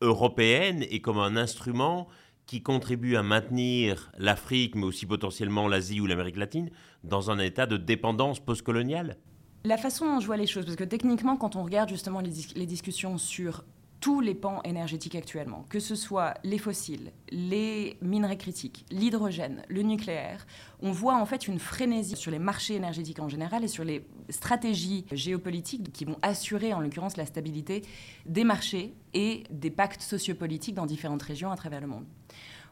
européennes 0.00 0.86
et 0.88 1.02
comme 1.02 1.18
un 1.18 1.36
instrument 1.36 2.08
qui 2.46 2.62
contribue 2.62 3.14
à 3.16 3.22
maintenir 3.22 4.10
l'Afrique, 4.16 4.74
mais 4.74 4.84
aussi 4.84 5.04
potentiellement 5.04 5.68
l'Asie 5.68 6.00
ou 6.00 6.06
l'Amérique 6.06 6.38
latine, 6.38 6.70
dans 7.04 7.30
un 7.30 7.38
état 7.38 7.66
de 7.66 7.76
dépendance 7.76 8.40
postcoloniale? 8.40 9.18
La 9.64 9.76
façon 9.76 10.06
dont 10.06 10.18
je 10.18 10.24
vois 10.24 10.38
les 10.38 10.46
choses, 10.46 10.64
parce 10.64 10.76
que 10.76 10.84
techniquement, 10.84 11.36
quand 11.36 11.56
on 11.56 11.62
regarde 11.62 11.90
justement 11.90 12.20
les, 12.20 12.66
discussions 12.66 13.18
sur 13.18 13.62
tous 14.02 14.20
les 14.20 14.34
pans 14.34 14.60
énergétiques 14.64 15.14
actuellement, 15.14 15.64
que 15.68 15.78
ce 15.78 15.94
soit 15.94 16.34
les 16.42 16.58
fossiles, 16.58 17.12
les 17.30 17.96
minerais 18.02 18.36
critiques, 18.36 18.84
l'hydrogène, 18.90 19.62
le 19.68 19.82
nucléaire, 19.82 20.44
on 20.80 20.90
voit 20.90 21.14
en 21.14 21.24
fait 21.24 21.46
une 21.46 21.60
frénésie 21.60 22.16
sur 22.16 22.32
les 22.32 22.40
marchés 22.40 22.74
énergétiques 22.74 23.20
en 23.20 23.28
général 23.28 23.62
et 23.62 23.68
sur 23.68 23.84
les 23.84 24.04
stratégies 24.28 25.06
géopolitiques 25.12 25.92
qui 25.92 26.04
vont 26.04 26.16
assurer 26.20 26.74
en 26.74 26.80
l'occurrence 26.80 27.16
la 27.16 27.26
stabilité 27.26 27.82
des 28.26 28.42
marchés 28.42 28.92
et 29.14 29.44
des 29.50 29.70
pactes 29.70 30.02
sociopolitiques 30.02 30.74
dans 30.74 30.86
différentes 30.86 31.22
régions 31.22 31.52
à 31.52 31.56
travers 31.56 31.80
le 31.80 31.86
monde. 31.86 32.04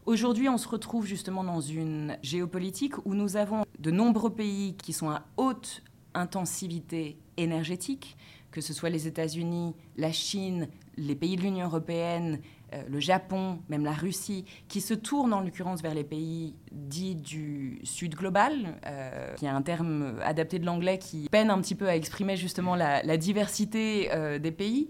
Aujourd'hui, 0.06 0.48
on 0.48 0.58
se 0.58 0.66
retrouve 0.66 1.06
justement 1.06 1.44
dans 1.44 1.60
une 1.60 2.18
géopolitique 2.24 3.06
où 3.06 3.14
nous 3.14 3.36
avons 3.36 3.64
de 3.78 3.92
nombreux 3.92 4.34
pays 4.34 4.74
qui 4.74 4.92
sont 4.92 5.10
à 5.10 5.22
haute 5.36 5.84
intensivité 6.12 7.18
énergétique, 7.36 8.16
que 8.50 8.60
ce 8.60 8.72
soit 8.72 8.90
les 8.90 9.06
États-Unis, 9.06 9.74
la 9.96 10.12
Chine, 10.12 10.68
les 10.96 11.14
pays 11.14 11.36
de 11.36 11.42
l'Union 11.42 11.66
européenne, 11.66 12.40
euh, 12.72 12.82
le 12.88 13.00
Japon, 13.00 13.58
même 13.68 13.84
la 13.84 13.92
Russie, 13.92 14.44
qui 14.68 14.80
se 14.80 14.94
tournent 14.94 15.32
en 15.32 15.40
l'occurrence 15.40 15.82
vers 15.82 15.94
les 15.94 16.04
pays 16.04 16.54
dits 16.70 17.16
du 17.16 17.80
Sud 17.82 18.14
global, 18.14 18.78
euh, 18.86 19.34
qui 19.34 19.46
est 19.46 19.48
un 19.48 19.62
terme 19.62 20.20
adapté 20.22 20.58
de 20.58 20.66
l'anglais 20.66 20.98
qui 20.98 21.28
peine 21.30 21.50
un 21.50 21.60
petit 21.60 21.74
peu 21.74 21.88
à 21.88 21.96
exprimer 21.96 22.36
justement 22.36 22.76
la, 22.76 23.16
diversité 23.16 24.10
euh, 24.12 24.38
des 24.38 24.52
pays, 24.52 24.88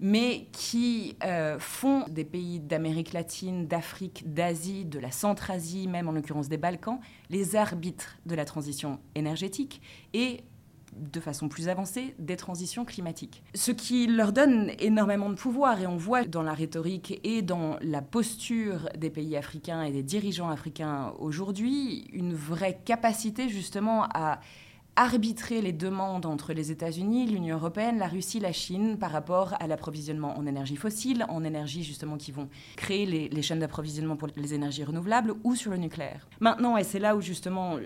mais 0.00 0.46
qui 0.52 1.14
font 1.58 2.04
des 2.08 2.24
pays 2.24 2.58
d'Amérique 2.58 3.12
latine, 3.12 3.66
d'Afrique, 3.66 4.32
d'Asie, 4.32 4.86
de 4.86 4.98
la 4.98 5.10
Centre-Asie, 5.10 5.88
même 5.88 6.08
en 6.08 6.12
l'occurrence 6.12 6.48
des 6.48 6.56
Balkans, 6.56 7.00
les 7.28 7.54
arbitres 7.54 8.16
de 8.24 8.34
la 8.34 8.46
transition 8.46 8.98
énergétique 9.14 9.82
et 10.14 10.42
de 10.96 11.20
façon 11.20 11.48
plus 11.48 11.68
avancée 11.68 12.14
des 12.18 12.36
transitions 12.36 12.84
climatiques. 12.84 13.42
Ce 13.54 13.70
qui 13.70 14.06
leur 14.06 14.32
donne 14.32 14.72
énormément 14.78 15.30
de 15.30 15.34
pouvoir 15.34 15.80
et 15.80 15.86
on 15.86 15.96
voit 15.96 16.24
dans 16.24 16.42
la 16.42 16.52
rhétorique 16.52 17.20
et 17.24 17.42
dans 17.42 17.76
la 17.80 18.02
posture 18.02 18.88
des 18.96 19.10
pays 19.10 19.36
africains 19.36 19.82
et 19.82 19.92
des 19.92 20.02
dirigeants 20.02 20.50
africains 20.50 21.14
aujourd'hui 21.18 22.04
une 22.12 22.34
vraie 22.34 22.78
capacité 22.84 23.48
justement 23.48 24.04
à 24.14 24.40
arbitrer 24.96 25.62
les 25.62 25.72
demandes 25.72 26.26
entre 26.26 26.52
les 26.52 26.70
États-Unis, 26.70 27.26
l'Union 27.26 27.56
européenne, 27.56 27.98
la 27.98 28.08
Russie, 28.08 28.40
la 28.40 28.52
Chine 28.52 28.98
par 28.98 29.10
rapport 29.10 29.54
à 29.60 29.66
l'approvisionnement 29.66 30.36
en 30.36 30.46
énergie 30.46 30.76
fossile, 30.76 31.24
en 31.28 31.44
énergie 31.44 31.82
justement 31.82 32.16
qui 32.16 32.32
vont 32.32 32.48
créer 32.76 33.06
les, 33.06 33.42
chaînes 33.42 33.60
d'approvisionnement 33.60 34.16
pour 34.16 34.28
les 34.36 34.54
énergies 34.54 34.84
renouvelables 34.84 35.34
ou 35.44 35.54
sur 35.54 35.70
le 35.70 35.78
nucléaire. 35.78 36.28
Maintenant, 36.40 36.76
et 36.76 36.84
c'est 36.84 36.98
là 36.98 37.16
où 37.16 37.20
justement 37.20 37.76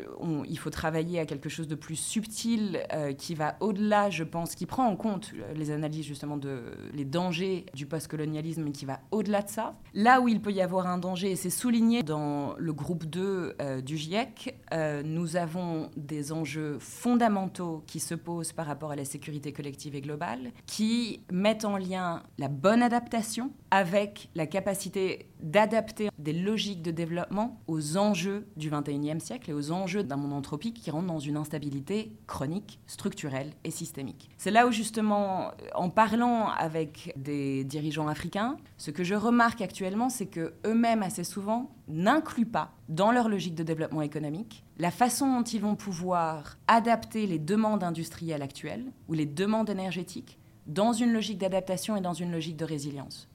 il 0.49 0.59
faut 0.59 0.71
travailler 0.71 1.21
à 1.21 1.27
quelque 1.27 1.49
chose 1.49 1.69
de 1.69 1.75
plus 1.75 1.97
subtil 1.97 2.81
euh, 2.93 3.13
qui 3.13 3.35
va 3.35 3.57
au-delà, 3.61 4.11
je 4.11 4.25
pense, 4.25 4.55
qui 4.55 4.67
prend 4.67 4.87
en 4.87 4.97
compte 4.97 5.33
les 5.55 5.71
analyses 5.71 6.05
justement 6.05 6.37
de 6.37 6.63
les 6.93 7.05
dangers 7.05 7.67
du 7.75 7.87
postcolonialisme 7.87 8.67
et 8.67 8.73
qui 8.73 8.85
va 8.85 9.01
au-delà 9.11 9.43
de 9.43 9.49
ça. 9.49 9.77
Là 9.95 10.21
où 10.21 10.29
il 10.29 10.41
peut 10.41 10.53
y 10.53 10.61
avoir 10.61 10.87
un 10.87 10.99
danger, 10.99 11.31
et 11.31 11.37
c'est 11.37 11.51
souligné 11.51 12.03
dans 12.03 12.55
le 12.59 12.73
groupe 12.73 13.05
2 13.05 13.55
euh, 13.61 13.81
du 13.81 13.97
GIEC, 13.97 14.59
euh, 14.73 15.03
nous 15.05 15.37
avons 15.37 15.91
des 15.97 16.33
enjeux 16.33 16.79
fondamentaux 16.95 17.83
qui 17.87 18.01
se 18.01 18.15
posent 18.15 18.53
par 18.53 18.67
rapport 18.67 18.93
à 18.93 18.97
la 18.97 19.05
sécurité 19.05 19.53
collective 19.53 19.95
et 19.95 20.01
globale, 20.01 20.53
qui 20.67 21.23
mettent 21.31 21.65
en 21.65 21.77
lien 21.77 22.23
la 22.39 22.49
bonne 22.49 22.83
adaptation 22.83 23.53
avec 23.71 24.31
la 24.35 24.47
capacité 24.47 25.27
d'adapter 25.45 26.09
des 26.19 26.33
logiques 26.33 26.83
de 26.83 26.91
développement 26.91 27.61
aux 27.69 27.97
enjeux 27.97 28.47
du 28.57 28.71
21e 28.71 29.21
siècle 29.21 29.51
et 29.51 29.53
aux 29.53 29.71
enjeux 29.71 30.03
d'un 30.03 30.17
monde 30.17 30.33
anthropique 30.33 30.81
qui 30.83 30.91
rentre 30.91 31.07
dans 31.07 31.19
une 31.19 31.37
instabilité 31.37 32.17
chronique, 32.27 32.81
structurelle 32.87 33.53
et 33.63 33.71
systémique. 33.71 34.31
C'est 34.39 34.51
là 34.51 34.67
où 34.67 34.73
justement, 34.73 35.53
en 35.75 35.91
parlant 35.91 36.49
avec 36.49 37.13
des 37.17 37.65
dirigeants 37.65 38.09
africains, 38.09 38.57
ce 38.79 38.91
que 38.91 39.05
je 39.05 39.15
remarque 39.15 39.61
actuellement, 39.61 40.09
c'est 40.09 40.27
que 40.27 40.55
eux-mêmes 40.67 41.03
assez 41.03 41.25
souvent 41.25 41.71
n'incluent 41.89 42.47
pas 42.47 42.73
dans 42.89 43.13
leur 43.13 43.29
logique 43.29 43.55
de 43.55 43.63
développement 43.63 44.03
économique 44.03 44.65
la 44.79 44.91
façon 44.91 45.33
dont 45.33 45.45
ils 45.45 45.61
vont 45.61 45.77
pouvoir 45.77 46.57
adapter 46.67 47.27
les 47.27 47.39
demandes 47.39 47.85
industrielles 47.85 48.43
actuelles 48.43 48.87
ou 49.09 49.13
les 49.13 49.27
demandes 49.27 49.71
énergétiques 49.71 50.39
dans 50.67 50.93
une 50.93 51.13
logique 51.13 51.39
d'adaptation 51.39 51.97
et 51.97 52.01
dans 52.01 52.15
une 52.15 52.33
logique 52.33 52.57
de 52.57 52.65
résilience. 52.65 53.29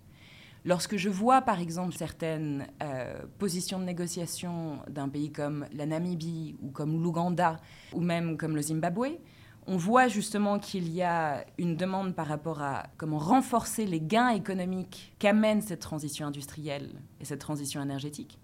Lorsque 0.66 0.98
je 0.98 1.10
vois 1.10 1.42
par 1.42 1.60
exemple 1.60 1.96
certaines 1.96 2.68
euh, 2.84 3.22
positions 3.38 3.80
de 3.80 3.86
négociation 3.86 4.80
d'un 4.90 5.08
pays 5.08 5.32
comme 5.32 5.66
la 5.74 5.86
Namibie 5.86 6.56
ou 6.62 6.70
comme 6.70 7.02
l'Ouganda 7.02 7.58
ou 7.94 8.02
même 8.02 8.38
comme 8.38 8.56
le 8.56 8.62
Zimbabwe, 8.62 9.20
on 9.68 9.78
voit 9.78 10.08
justement 10.08 10.60
qu'il 10.60 10.92
y 10.92 11.02
a 11.02 11.46
une 11.58 11.76
demande 11.76 12.14
par 12.14 12.28
rapport 12.28 12.62
à 12.62 12.88
comment 12.98 13.20
renforcer 13.20 13.86
les 13.86 14.02
gains 14.02 14.30
économiques 14.30 15.14
qu'amène 15.20 15.62
cette 15.62 15.80
transition 15.80 16.28
industrielle 16.28 17.02
et 17.22 17.26
cette 17.26 17.40
transition 17.40 17.82
énergétique 17.82 18.40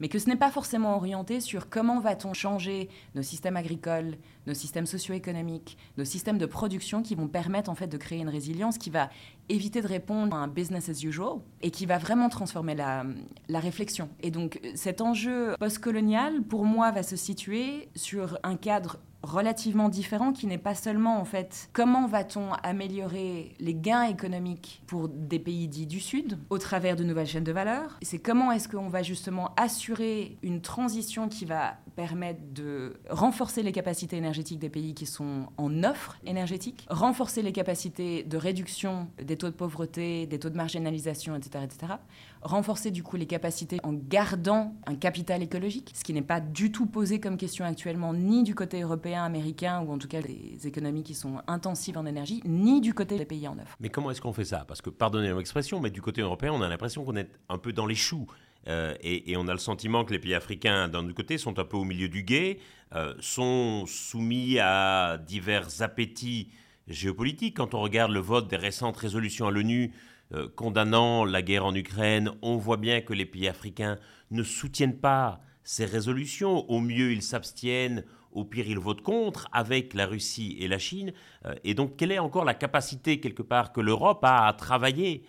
mais 0.00 0.08
que 0.08 0.18
ce 0.18 0.28
n'est 0.28 0.36
pas 0.36 0.50
forcément 0.50 0.96
orienté 0.96 1.40
sur 1.40 1.68
comment 1.68 2.00
va-t-on 2.00 2.34
changer 2.34 2.88
nos 3.14 3.22
systèmes 3.22 3.56
agricoles, 3.56 4.16
nos 4.46 4.54
systèmes 4.54 4.86
socio-économiques, 4.86 5.78
nos 5.96 6.04
systèmes 6.04 6.38
de 6.38 6.46
production 6.46 7.02
qui 7.02 7.14
vont 7.14 7.28
permettre 7.28 7.70
en 7.70 7.74
fait 7.74 7.86
de 7.86 7.96
créer 7.96 8.20
une 8.20 8.28
résilience 8.28 8.78
qui 8.78 8.90
va 8.90 9.10
éviter 9.48 9.82
de 9.82 9.86
répondre 9.86 10.36
à 10.36 10.40
un 10.40 10.48
business 10.48 10.88
as 10.88 11.02
usual 11.02 11.38
et 11.62 11.70
qui 11.70 11.86
va 11.86 11.98
vraiment 11.98 12.28
transformer 12.28 12.74
la, 12.74 13.04
la 13.48 13.60
réflexion. 13.60 14.08
Et 14.20 14.30
donc 14.30 14.60
cet 14.74 15.00
enjeu 15.00 15.54
postcolonial, 15.58 16.42
pour 16.42 16.64
moi, 16.64 16.90
va 16.90 17.02
se 17.02 17.16
situer 17.16 17.88
sur 17.94 18.38
un 18.42 18.56
cadre 18.56 18.98
relativement 19.22 19.88
différent 19.88 20.32
qui 20.32 20.46
n'est 20.46 20.58
pas 20.58 20.74
seulement 20.74 21.18
en 21.20 21.24
fait 21.24 21.68
comment 21.72 22.06
va-t-on 22.06 22.52
améliorer 22.62 23.54
les 23.58 23.74
gains 23.74 24.04
économiques 24.04 24.82
pour 24.86 25.08
des 25.08 25.38
pays 25.38 25.68
dits 25.68 25.86
du 25.86 26.00
Sud 26.00 26.38
au 26.50 26.58
travers 26.58 26.96
de 26.96 27.04
nouvelles 27.04 27.26
chaînes 27.26 27.44
de 27.44 27.52
valeur? 27.52 27.98
C'est 28.02 28.18
comment 28.18 28.52
est-ce 28.52 28.68
qu'on 28.68 28.88
va 28.88 29.02
justement 29.02 29.52
assurer 29.56 30.38
une 30.42 30.60
transition 30.60 31.28
qui 31.28 31.44
va 31.44 31.74
permettre 31.96 32.40
de 32.52 33.00
renforcer 33.08 33.62
les 33.62 33.72
capacités 33.72 34.16
énergétiques 34.16 34.58
des 34.58 34.68
pays 34.68 34.94
qui 34.94 35.06
sont 35.06 35.46
en 35.56 35.82
offre 35.82 36.18
énergétique, 36.24 36.86
renforcer 36.90 37.42
les 37.42 37.52
capacités 37.52 38.22
de 38.22 38.36
réduction 38.36 39.08
des 39.20 39.36
taux 39.36 39.48
de 39.48 39.54
pauvreté, 39.54 40.26
des 40.26 40.38
taux 40.38 40.50
de 40.50 40.56
marginalisation, 40.56 41.34
etc., 41.34 41.64
etc. 41.64 41.94
Renforcer 42.42 42.90
du 42.90 43.02
coup 43.02 43.16
les 43.16 43.26
capacités 43.26 43.80
en 43.82 43.92
gardant 43.92 44.74
un 44.86 44.94
capital 44.94 45.42
écologique, 45.42 45.92
ce 45.94 46.04
qui 46.04 46.12
n'est 46.12 46.22
pas 46.22 46.40
du 46.40 46.70
tout 46.70 46.86
posé 46.86 47.20
comme 47.20 47.36
question 47.36 47.64
actuellement 47.64 48.14
ni 48.14 48.42
du 48.42 48.54
côté 48.54 48.82
européen 48.82 49.24
américains, 49.24 49.80
ou 49.80 49.92
en 49.92 49.98
tout 49.98 50.08
cas 50.08 50.22
des 50.22 50.58
économies 50.64 51.02
qui 51.02 51.14
sont 51.14 51.40
intensives 51.46 51.98
en 51.98 52.06
énergie, 52.06 52.42
ni 52.44 52.80
du 52.80 52.94
côté 52.94 53.18
des 53.18 53.24
pays 53.24 53.48
en 53.48 53.58
œuvre. 53.58 53.76
Mais 53.80 53.88
comment 53.88 54.10
est-ce 54.10 54.20
qu'on 54.20 54.32
fait 54.32 54.44
ça? 54.44 54.64
Parce 54.66 54.82
que, 54.82 54.90
pardonnez 54.90 55.32
l'expression, 55.32 55.80
mais 55.80 55.90
du 55.90 56.02
côté 56.02 56.20
européen, 56.20 56.52
on 56.52 56.62
a 56.62 56.68
l'impression 56.68 57.04
qu'on 57.04 57.16
est 57.16 57.30
un 57.48 57.58
peu 57.58 57.72
dans 57.72 57.86
les 57.86 57.94
choux. 57.94 58.26
Euh, 58.68 58.94
et, 59.00 59.36
on 59.36 59.46
a 59.48 59.52
le 59.52 59.58
sentiment 59.58 60.04
que 60.04 60.12
les 60.12 60.18
pays 60.18 60.34
africains, 60.34 60.88
d'un 60.88 61.12
côté, 61.12 61.38
sont 61.38 61.58
un 61.58 61.64
peu 61.64 61.76
au 61.76 61.84
milieu 61.84 62.08
du 62.08 62.22
guet, 62.22 62.58
euh, 62.94 63.14
sont 63.20 63.86
soumis 63.86 64.58
à 64.58 65.18
divers 65.18 65.82
appétits 65.82 66.50
géopolitiques. 66.88 67.56
Quand 67.56 67.74
on 67.74 67.80
regarde 67.80 68.12
le 68.12 68.20
vote 68.20 68.48
des 68.48 68.56
récentes 68.56 68.96
résolutions 68.96 69.46
à 69.46 69.50
l'ONU 69.50 69.92
euh, 70.34 70.48
condamnant 70.54 71.24
la 71.24 71.42
guerre 71.42 71.64
en 71.64 71.74
Ukraine, 71.74 72.32
on 72.42 72.56
voit 72.56 72.76
bien 72.76 73.00
que 73.00 73.12
les 73.12 73.26
pays 73.26 73.48
africains 73.48 73.98
ne 74.30 74.42
soutiennent 74.42 74.98
pas 74.98 75.40
ces 75.62 75.84
résolutions. 75.84 76.68
Au 76.70 76.80
mieux, 76.80 77.12
ils 77.12 77.22
s'abstiennent, 77.22 78.04
au 78.32 78.44
pire, 78.44 78.66
ils 78.68 78.78
votent 78.78 79.02
contre 79.02 79.48
avec 79.52 79.94
la 79.94 80.06
Russie 80.06 80.56
et 80.60 80.68
la 80.68 80.78
Chine. 80.78 81.12
Euh, 81.44 81.54
et 81.64 81.74
donc, 81.74 81.96
quelle 81.96 82.12
est 82.12 82.18
encore 82.18 82.44
la 82.44 82.54
capacité, 82.54 83.20
quelque 83.20 83.42
part, 83.42 83.72
que 83.72 83.80
l'Europe 83.80 84.24
a 84.24 84.46
à 84.46 84.52
travailler 84.52 85.24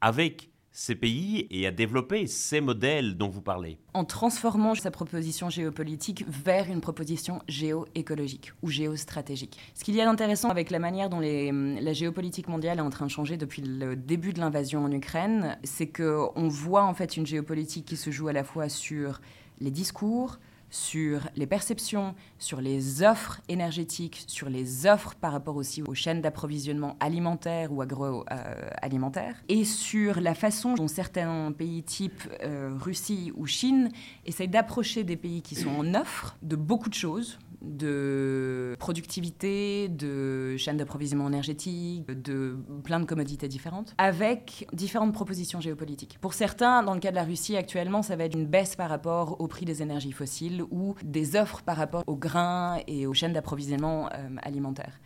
avec 0.00 0.49
ces 0.72 0.94
pays 0.94 1.46
et 1.50 1.66
à 1.66 1.70
développer 1.70 2.26
ces 2.26 2.60
modèles 2.60 3.16
dont 3.16 3.28
vous 3.28 3.42
parlez 3.42 3.78
En 3.94 4.04
transformant 4.04 4.74
sa 4.74 4.90
proposition 4.90 5.50
géopolitique 5.50 6.24
vers 6.28 6.70
une 6.70 6.80
proposition 6.80 7.42
géoécologique 7.48 8.52
ou 8.62 8.68
géostratégique. 8.68 9.58
Ce 9.74 9.84
qu'il 9.84 9.94
y 9.96 10.00
a 10.00 10.04
d'intéressant 10.04 10.48
avec 10.48 10.70
la 10.70 10.78
manière 10.78 11.10
dont 11.10 11.20
la 11.20 11.92
géopolitique 11.92 12.48
mondiale 12.48 12.78
est 12.78 12.82
en 12.82 12.90
train 12.90 13.06
de 13.06 13.10
changer 13.10 13.36
depuis 13.36 13.62
le 13.62 13.96
début 13.96 14.32
de 14.32 14.40
l'invasion 14.40 14.84
en 14.84 14.92
Ukraine, 14.92 15.58
c'est 15.64 15.88
qu'on 15.88 16.48
voit 16.48 16.84
en 16.84 16.94
fait 16.94 17.16
une 17.16 17.26
géopolitique 17.26 17.86
qui 17.86 17.96
se 17.96 18.10
joue 18.10 18.28
à 18.28 18.32
la 18.32 18.44
fois 18.44 18.68
sur 18.68 19.20
les 19.60 19.70
discours, 19.70 20.38
sur 20.70 21.28
les 21.36 21.46
perceptions, 21.46 22.14
sur 22.38 22.60
les 22.60 23.02
offres 23.02 23.40
énergétiques, 23.48 24.24
sur 24.26 24.48
les 24.48 24.86
offres 24.86 25.14
par 25.14 25.32
rapport 25.32 25.56
aussi 25.56 25.82
aux 25.82 25.94
chaînes 25.94 26.20
d'approvisionnement 26.20 26.96
alimentaire 27.00 27.72
ou 27.72 27.82
agroalimentaire, 27.82 29.36
et 29.48 29.64
sur 29.64 30.20
la 30.20 30.34
façon 30.34 30.74
dont 30.74 30.88
certains 30.88 31.52
pays 31.52 31.82
type 31.82 32.22
euh, 32.42 32.74
Russie 32.78 33.32
ou 33.36 33.46
Chine 33.46 33.90
essayent 34.24 34.48
d'approcher 34.48 35.04
des 35.04 35.16
pays 35.16 35.42
qui 35.42 35.54
sont 35.54 35.70
en 35.70 35.94
offre 35.94 36.36
de 36.42 36.56
beaucoup 36.56 36.88
de 36.88 36.94
choses, 36.94 37.38
de 37.62 38.76
productivité, 38.78 39.88
de 39.88 40.56
chaînes 40.56 40.76
d'approvisionnement 40.76 41.28
énergétique, 41.28 42.06
de 42.06 42.56
plein 42.84 43.00
de 43.00 43.04
commodités 43.04 43.48
différentes, 43.48 43.94
avec 43.98 44.66
différentes 44.72 45.12
propositions 45.12 45.60
géopolitiques. 45.60 46.18
Pour 46.20 46.34
certains, 46.34 46.82
dans 46.82 46.94
le 46.94 47.00
cas 47.00 47.10
de 47.10 47.16
la 47.16 47.24
Russie 47.24 47.56
actuellement, 47.56 48.02
ça 48.02 48.16
va 48.16 48.24
être 48.24 48.34
une 48.34 48.46
baisse 48.46 48.76
par 48.76 48.88
rapport 48.88 49.40
au 49.40 49.46
prix 49.46 49.64
des 49.64 49.82
énergies 49.82 50.12
fossiles 50.12 50.62
ou 50.70 50.94
des 51.02 51.36
offres 51.36 51.62
par 51.62 51.76
rapport 51.76 52.04
aux 52.06 52.16
grains 52.16 52.78
et 52.86 53.06
aux 53.06 53.14
chaînes 53.14 53.32
d'approvisionnement 53.32 54.08
euh, 54.14 54.28
alimentaires. 54.42 54.98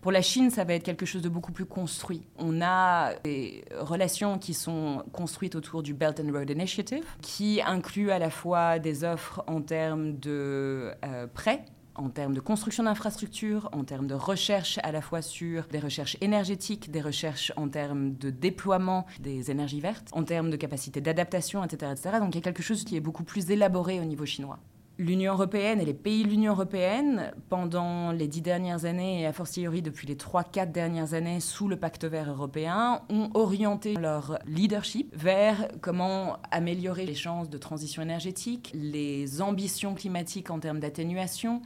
Pour 0.00 0.12
la 0.12 0.22
Chine, 0.22 0.48
ça 0.48 0.64
va 0.64 0.74
être 0.74 0.82
quelque 0.82 1.04
chose 1.04 1.20
de 1.20 1.28
beaucoup 1.28 1.52
plus 1.52 1.66
construit. 1.66 2.22
On 2.38 2.62
a 2.62 3.12
des 3.22 3.64
relations 3.78 4.38
qui 4.38 4.54
sont 4.54 5.04
construites 5.12 5.54
autour 5.54 5.82
du 5.82 5.92
Belt 5.92 6.18
and 6.20 6.32
Road 6.32 6.48
Initiative, 6.48 7.04
qui 7.20 7.60
inclut 7.60 8.10
à 8.10 8.18
la 8.18 8.30
fois 8.30 8.78
des 8.78 9.04
offres 9.04 9.44
en 9.46 9.60
termes 9.60 10.18
de 10.18 10.92
euh, 11.04 11.26
prêts 11.26 11.66
en 12.00 12.08
termes 12.08 12.34
de 12.34 12.40
construction 12.40 12.84
d'infrastructures, 12.84 13.68
en 13.72 13.84
termes 13.84 14.06
de 14.06 14.14
recherche 14.14 14.78
à 14.82 14.90
la 14.90 15.02
fois 15.02 15.22
sur 15.22 15.66
des 15.66 15.78
recherches 15.78 16.16
énergétiques, 16.20 16.90
des 16.90 17.00
recherches 17.00 17.52
en 17.56 17.68
termes 17.68 18.14
de 18.14 18.30
déploiement 18.30 19.06
des 19.20 19.50
énergies 19.50 19.80
vertes, 19.80 20.08
en 20.12 20.24
termes 20.24 20.50
de 20.50 20.56
capacité 20.56 21.00
d'adaptation, 21.00 21.62
etc., 21.62 21.92
etc. 21.92 22.16
Donc 22.20 22.34
il 22.34 22.36
y 22.36 22.38
a 22.38 22.42
quelque 22.42 22.62
chose 22.62 22.84
qui 22.84 22.96
est 22.96 23.00
beaucoup 23.00 23.24
plus 23.24 23.50
élaboré 23.50 24.00
au 24.00 24.04
niveau 24.04 24.24
chinois 24.24 24.58
l'Union 25.00 25.32
européenne 25.32 25.80
et 25.80 25.86
les 25.86 25.94
pays 25.94 26.24
de 26.24 26.28
l'Union 26.28 26.52
européenne, 26.52 27.32
pendant 27.48 28.12
les 28.12 28.28
dix 28.28 28.42
dernières 28.42 28.84
années 28.84 29.22
et 29.22 29.26
a 29.26 29.32
fortiori 29.32 29.80
depuis 29.80 30.06
les 30.06 30.16
trois, 30.16 30.44
quatre 30.44 30.72
dernières 30.72 31.14
années 31.14 31.40
sous 31.40 31.68
le 31.68 31.76
pacte 31.76 32.04
vert 32.04 32.28
européen, 32.30 33.00
ont 33.08 33.30
orienté 33.32 33.94
leur 33.94 34.38
leadership 34.46 35.10
vers 35.16 35.68
comment 35.80 36.36
améliorer 36.50 37.06
les 37.06 37.14
chances 37.14 37.48
de 37.48 37.56
transition 37.56 38.02
énergétique, 38.02 38.72
les 38.74 39.40
ambitions 39.40 39.94
climatiques 39.94 40.50
en 40.50 40.60
termes 40.60 40.80
d'atténuation, 40.80 41.62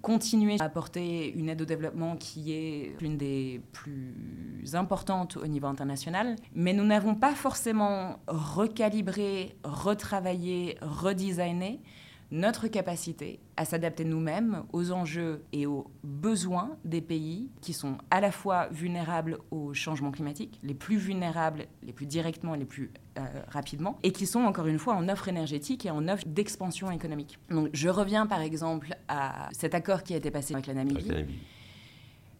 continuer 0.00 0.56
à 0.58 0.64
apporter 0.64 1.32
une 1.36 1.50
aide 1.50 1.60
au 1.60 1.66
développement 1.66 2.16
qui 2.16 2.52
est 2.52 2.96
l'une 3.02 3.18
des 3.18 3.60
plus 3.72 4.74
importantes 4.74 5.36
au 5.36 5.46
niveau 5.46 5.66
international. 5.66 6.36
Mais 6.54 6.72
nous 6.72 6.84
n'avons 6.84 7.14
pas 7.14 7.34
forcément 7.34 8.18
recalibré, 8.26 9.56
retravaillé, 9.62 10.78
redesigné 10.80 11.82
notre 12.30 12.68
capacité 12.68 13.38
à 13.56 13.64
s'adapter 13.64 14.04
nous-mêmes 14.04 14.64
aux 14.72 14.92
enjeux 14.92 15.44
et 15.52 15.66
aux 15.66 15.90
besoins 16.02 16.76
des 16.84 17.00
pays 17.00 17.48
qui 17.60 17.72
sont 17.72 17.98
à 18.10 18.20
la 18.20 18.30
fois 18.30 18.68
vulnérables 18.70 19.38
au 19.50 19.72
changement 19.74 20.10
climatique, 20.10 20.58
les 20.62 20.74
plus 20.74 20.96
vulnérables, 20.96 21.66
les 21.82 21.92
plus 21.92 22.06
directement 22.06 22.54
et 22.54 22.58
les 22.58 22.64
plus 22.64 22.90
euh, 23.18 23.22
rapidement, 23.48 23.98
et 24.02 24.12
qui 24.12 24.26
sont 24.26 24.40
encore 24.40 24.66
une 24.66 24.78
fois 24.78 24.94
en 24.94 25.08
offre 25.08 25.28
énergétique 25.28 25.86
et 25.86 25.90
en 25.90 26.08
offre 26.08 26.24
d'expansion 26.26 26.90
économique. 26.90 27.38
Donc 27.50 27.70
je 27.72 27.88
reviens 27.88 28.26
par 28.26 28.40
exemple 28.40 28.94
à 29.08 29.48
cet 29.52 29.74
accord 29.74 30.02
qui 30.02 30.14
a 30.14 30.16
été 30.16 30.30
passé 30.30 30.54
avec 30.54 30.66
la 30.66 30.74
Namibie. 30.74 31.08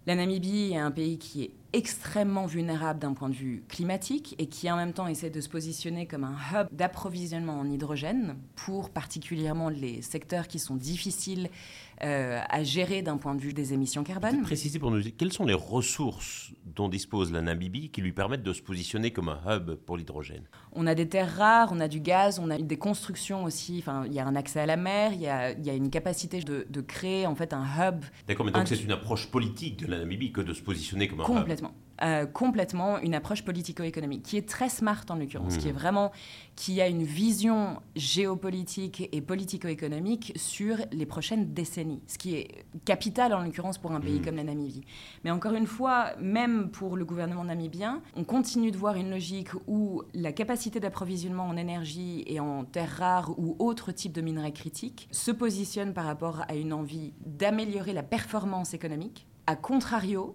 La 0.07 0.15
Namibie 0.15 0.73
est 0.73 0.79
un 0.79 0.93
pays 0.93 1.19
qui 1.19 1.43
est 1.45 1.51
extrêmement 1.73 2.47
vulnérable 2.47 3.01
d'un 3.01 3.13
point 3.13 3.29
de 3.29 3.35
vue 3.35 3.65
climatique 3.69 4.35
et 4.39 4.47
qui 4.47 4.71
en 4.71 4.77
même 4.77 4.93
temps 4.93 5.07
essaie 5.07 5.31
de 5.31 5.41
se 5.41 5.49
positionner 5.49 6.07
comme 6.07 6.25
un 6.25 6.37
hub 6.53 6.69
d'approvisionnement 6.73 7.59
en 7.59 7.69
hydrogène 7.71 8.37
pour 8.55 8.91
particulièrement 8.91 9.69
les 9.69 10.03
secteurs 10.03 10.49
qui 10.49 10.59
sont 10.59 10.77
difficiles 10.77 11.51
euh, 12.05 12.41
à 12.51 12.63
gérer 12.63 13.01
d'un 13.01 13.17
point 13.17 13.35
de 13.35 13.41
vue 13.41 13.55
des 13.55 13.73
émissions 13.73 14.05
carbone. 14.05 14.43
Préciser 14.43 14.79
pour 14.79 14.91
nous, 14.91 15.01
quelles 15.17 15.33
sont 15.33 15.47
les 15.47 15.55
ressources 15.55 16.53
dont 16.67 16.91
dispose 16.91 17.33
la 17.33 17.41
Namibie 17.41 17.89
qui 17.89 18.03
lui 18.03 18.13
permettent 18.13 18.43
de 18.43 18.53
se 18.53 18.61
positionner 18.61 19.13
comme 19.13 19.31
un 19.31 19.41
hub 19.47 19.77
pour 19.77 19.97
l'hydrogène? 19.97 20.43
On 20.73 20.87
a 20.87 20.95
des 20.95 21.09
terres 21.09 21.35
rares, 21.37 21.71
on 21.73 21.81
a 21.81 21.89
du 21.89 22.01
gaz, 22.01 22.39
on 22.39 22.51
a 22.51 22.59
des 22.59 22.77
constructions 22.77 23.45
aussi. 23.45 23.79
Enfin, 23.79 24.05
il 24.05 24.13
y 24.13 24.21
a 24.21 24.27
un 24.27 24.37
accès 24.37 24.61
à 24.61 24.67
la 24.67 24.77
mer, 24.77 25.13
il 25.15 25.23
y 25.23 25.27
a, 25.27 25.53
y 25.53 25.71
a, 25.71 25.75
une 25.75 25.89
capacité 25.89 26.41
de, 26.41 26.67
de, 26.69 26.81
créer 26.83 27.27
en 27.27 27.35
fait 27.35 27.55
un 27.55 27.65
hub. 27.65 28.05
D'accord, 28.29 28.45
mais 28.45 28.53
donc 28.53 28.69
c'est 28.69 28.83
une 28.83 28.93
approche 28.93 29.29
politique 29.29 29.79
de 29.79 29.87
la 29.87 29.99
Namibie 29.99 30.33
que 30.33 30.43
de 30.43 30.53
se 30.53 30.61
positionner 30.61 31.09
comme 31.09 31.23
un 31.23 31.43
hub. 31.43 31.56
Complètement. 31.57 31.87
Euh, 32.03 32.27
complètement 32.27 32.99
une 32.99 33.15
approche 33.15 33.43
politico-économique 33.43 34.23
qui 34.23 34.37
est 34.37 34.47
très 34.47 34.69
smart 34.69 35.03
en 35.09 35.15
l'occurrence, 35.15 35.57
qui 35.57 35.69
est 35.69 35.73
mmh. 35.73 35.77
vraiment 35.77 36.13
qui 36.55 36.83
a 36.83 36.89
une 36.89 37.05
vision 37.05 37.81
géopolitique 37.95 39.09
et 39.13 39.23
politico-économique 39.23 40.35
sur 40.37 40.77
les 40.93 41.07
prochaines 41.07 41.55
décennies, 41.55 42.03
ce 42.07 42.19
qui 42.19 42.35
est 42.35 42.67
capital 42.85 43.33
en 43.33 43.43
l'occurrence 43.43 43.79
pour 43.79 43.93
un 43.93 44.01
pays 44.01 44.21
mmh. 44.21 44.25
comme 44.27 44.37
la 44.37 44.45
Namibie. 44.45 44.83
Mais 45.25 45.31
encore 45.31 45.55
une 45.55 45.67
fois, 45.67 46.15
même 46.21 46.71
pour 46.71 46.99
le 46.99 47.07
gouvernement 47.07 47.45
namibien, 47.45 48.03
on 48.15 48.25
continue 48.25 48.71
de 48.71 48.77
voir 48.77 48.97
une 48.97 49.09
logique 49.09 49.49
où 49.67 50.03
la 50.13 50.33
capacité 50.33 50.81
d'approvisionnement 50.81 51.47
en 51.47 51.57
énergie 51.57 52.25
et 52.27 52.41
en 52.41 52.65
terres 52.65 52.97
rares 52.99 53.39
ou 53.39 53.57
autres 53.59 53.93
types 53.93 54.13
de 54.13 54.21
minerais 54.21 54.53
critiques 54.53 55.09
se 55.13 55.31
positionne 55.31 55.95
par 55.95 56.05
rapport 56.05 56.45
à 56.49 56.57
une 56.57 56.75
envie 56.75 57.15
d'améliorer 57.25 57.95
la 57.95 58.03
performance 58.03 58.75
économique. 58.75 59.27
À 59.47 59.57
contrario, 59.57 60.35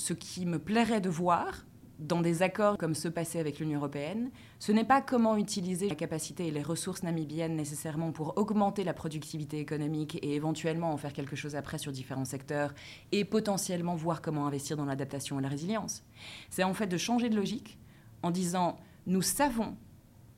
ce 0.00 0.14
qui 0.14 0.46
me 0.46 0.58
plairait 0.58 1.00
de 1.00 1.10
voir 1.10 1.66
dans 1.98 2.22
des 2.22 2.42
accords 2.42 2.78
comme 2.78 2.94
ceux 2.94 3.10
passés 3.10 3.38
avec 3.38 3.58
l'Union 3.58 3.78
européenne, 3.78 4.30
ce 4.58 4.72
n'est 4.72 4.84
pas 4.84 5.02
comment 5.02 5.36
utiliser 5.36 5.88
la 5.90 5.94
capacité 5.94 6.46
et 6.46 6.50
les 6.50 6.62
ressources 6.62 7.02
namibiennes 7.02 7.54
nécessairement 7.54 8.10
pour 8.10 8.38
augmenter 8.38 8.84
la 8.84 8.94
productivité 8.94 9.58
économique 9.58 10.18
et 10.22 10.34
éventuellement 10.34 10.92
en 10.92 10.96
faire 10.96 11.12
quelque 11.12 11.36
chose 11.36 11.54
après 11.54 11.76
sur 11.76 11.92
différents 11.92 12.24
secteurs 12.24 12.72
et 13.12 13.26
potentiellement 13.26 13.94
voir 13.94 14.22
comment 14.22 14.46
investir 14.46 14.78
dans 14.78 14.86
l'adaptation 14.86 15.38
et 15.38 15.42
la 15.42 15.50
résilience. 15.50 16.02
C'est 16.48 16.64
en 16.64 16.72
fait 16.72 16.86
de 16.86 16.96
changer 16.96 17.28
de 17.28 17.36
logique 17.36 17.78
en 18.22 18.30
disant 18.30 18.78
nous 19.06 19.22
savons 19.22 19.76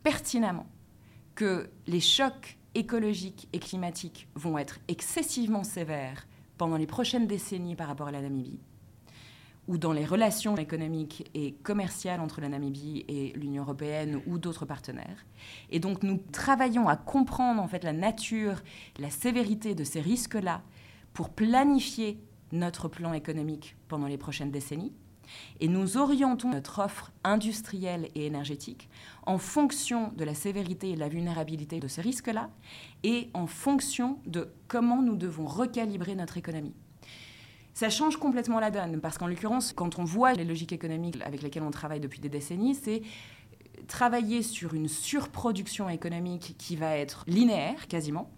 pertinemment 0.02 0.66
que 1.37 1.71
les 1.87 2.00
chocs 2.00 2.59
écologiques 2.75 3.49
et 3.52 3.61
climatiques 3.61 4.26
vont 4.35 4.59
être 4.59 4.81
excessivement 4.88 5.62
sévères 5.62 6.26
pendant 6.59 6.76
les 6.76 6.87
prochaines 6.88 7.28
décennies 7.28 7.76
par 7.76 7.87
rapport 7.87 8.09
à 8.09 8.12
la 8.12 8.21
Namibie 8.21 8.61
ou 9.69 9.78
dans 9.78 9.92
les 9.92 10.04
relations 10.04 10.57
économiques 10.57 11.31
et 11.35 11.52
commerciales 11.62 12.21
entre 12.21 12.40
la 12.40 12.49
Namibie 12.49 13.04
et 13.09 13.33
l'Union 13.37 13.62
européenne 13.62 14.21
ou 14.26 14.38
d'autres 14.38 14.66
partenaires. 14.66 15.25
Et 15.71 15.78
donc 15.78 16.02
nous 16.02 16.19
travaillons 16.33 16.88
à 16.88 16.97
comprendre 16.97 17.62
en 17.62 17.69
fait 17.69 17.85
la 17.85 17.92
nature, 17.92 18.62
la 18.99 19.11
sévérité 19.11 19.75
de 19.75 19.85
ces 19.85 20.00
risques-là 20.00 20.62
pour 21.12 21.31
planifier 21.31 22.21
notre 22.50 22.88
plan 22.88 23.12
économique 23.12 23.76
pendant 23.88 24.07
les 24.07 24.19
prochaines 24.19 24.50
décennies. 24.50 24.92
Et 25.61 25.69
nous 25.69 25.97
orientons 25.97 26.50
notre 26.50 26.81
offre 26.81 27.12
industrielle 27.25 28.09
et 28.14 28.26
énergétique 28.26 28.90
en 29.25 29.38
fonction 29.38 30.12
de 30.16 30.25
la 30.25 30.35
sévérité 30.35 30.90
et 30.90 30.95
de 30.95 31.00
la 31.00 31.09
vulnérabilité 31.09 31.81
de 31.81 31.88
ces 31.88 32.02
risques-là 32.02 32.50
et 33.02 33.31
en 33.33 33.47
fonction 33.47 34.19
de 34.26 34.52
comment 34.69 35.00
nous 35.00 35.16
devons 35.16 35.47
recalibrer 35.47 36.16
notre 36.16 36.37
économie 36.37 36.75
ça 37.74 37.90
change 37.90 38.16
complètement 38.16 38.60
la 38.60 38.70
donne. 38.70 39.00
Parce 39.00 39.18
qu'en 39.18 39.26
l'occurrence, 39.26 39.72
quand 39.72 39.98
on 39.98 40.04
voit 40.04 40.32
les 40.34 40.44
logiques 40.44 40.72
économiques 40.72 41.18
avec 41.24 41.42
lesquelles 41.42 41.62
on 41.62 41.70
travaille 41.70 42.00
depuis 42.00 42.20
des 42.20 42.28
décennies, 42.28 42.74
c'est 42.74 43.02
travailler 43.88 44.42
sur 44.42 44.74
une 44.74 44.88
surproduction 44.88 45.88
économique 45.88 46.54
qui 46.58 46.76
va 46.76 46.96
être 46.96 47.24
linéaire 47.26 47.88
quasiment 47.88 48.30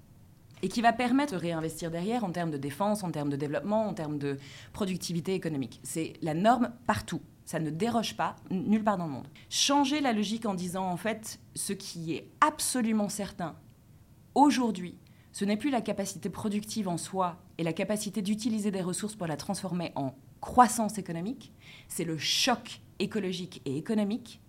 et 0.63 0.69
qui 0.69 0.81
va 0.81 0.93
permettre 0.93 1.33
de 1.33 1.39
réinvestir 1.39 1.91
derrière 1.91 2.25
en 2.25 2.31
termes 2.31 2.51
de 2.51 2.57
défense, 2.57 3.05
en 3.05 3.11
termes 3.11 3.29
de 3.29 3.37
développement, 3.37 3.87
en 3.87 3.93
termes 3.93 4.19
de 4.19 4.39
productivité 4.73 5.35
économique. 5.35 5.81
C'est 5.83 6.15
la 6.23 6.35
norme 6.35 6.71
partout. 6.87 7.21
Ça 7.45 7.59
ne 7.59 7.69
déroge 7.69 8.17
pas 8.17 8.37
nulle 8.51 8.83
part 8.83 8.97
dans 8.97 9.05
le 9.05 9.13
monde. 9.13 9.29
Changer 9.51 10.01
la 10.01 10.15
logique 10.15 10.47
en 10.47 10.55
disant 10.55 10.87
en 10.87 10.97
fait 10.97 11.39
ce 11.55 11.75
qui 11.75 12.15
est 12.15 12.31
absolument 12.41 13.11
certain 13.11 13.57
aujourd'hui 14.35 14.97
ce 15.35 15.45
n'est 15.45 15.57
plus 15.57 15.71
la 15.71 15.81
capacité 15.81 16.31
productive 16.31 16.87
en 16.87 16.97
soi 16.97 17.37
et 17.59 17.65
la 17.65 17.73
capacité 17.73 18.23
d'utiliser 18.23 18.71
des 18.71 18.81
ressources 18.81 19.17
pour 19.17 19.27
la 19.27 19.37
transformer 19.37 19.91
en 19.97 20.15
croissance 20.41 20.97
économique, 20.97 21.53
c'est 21.89 22.05
le 22.05 22.17
choc 22.17 22.81
écologique 23.01 23.61
et 23.65 23.77
économique. 23.77 24.41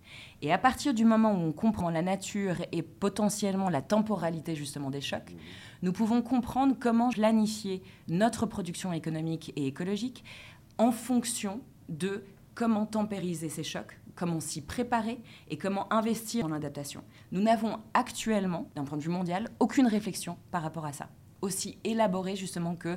Et 0.42 0.52
à 0.52 0.58
partir 0.58 0.94
du 0.94 1.04
moment 1.04 1.32
où 1.32 1.38
on 1.38 1.50
comprend 1.50 1.90
la 1.90 2.02
nature 2.02 2.58
et 2.70 2.82
potentiellement 2.82 3.68
la 3.68 3.82
temporalité 3.82 4.54
justement 4.54 4.90
des 4.90 5.00
chocs, 5.00 5.34
nous 5.82 5.92
pouvons 5.92 6.22
comprendre 6.22 6.76
comment 6.78 7.10
planifier 7.10 7.82
notre 8.06 8.46
production 8.46 8.92
économique 8.92 9.52
et 9.56 9.66
écologique 9.66 10.22
en 10.78 10.92
fonction 10.92 11.62
de 11.88 12.22
comment 12.54 12.86
tempériser 12.86 13.48
ces 13.48 13.64
chocs, 13.64 13.98
comment 14.16 14.40
s'y 14.40 14.62
préparer 14.62 15.20
et 15.48 15.56
comment 15.56 15.92
investir 15.92 16.46
en 16.46 16.48
l'adaptation. 16.48 17.04
Nous 17.30 17.40
n'avons 17.40 17.78
actuellement, 17.94 18.68
d'un 18.74 18.84
point 18.84 18.98
de 18.98 19.02
vue 19.02 19.10
mondial, 19.10 19.48
aucune 19.60 19.86
réflexion 19.86 20.36
par 20.50 20.62
rapport 20.62 20.86
à 20.86 20.92
ça. 20.92 21.08
Aussi 21.42 21.78
élaborée 21.84 22.34
justement 22.34 22.74
que 22.74 22.96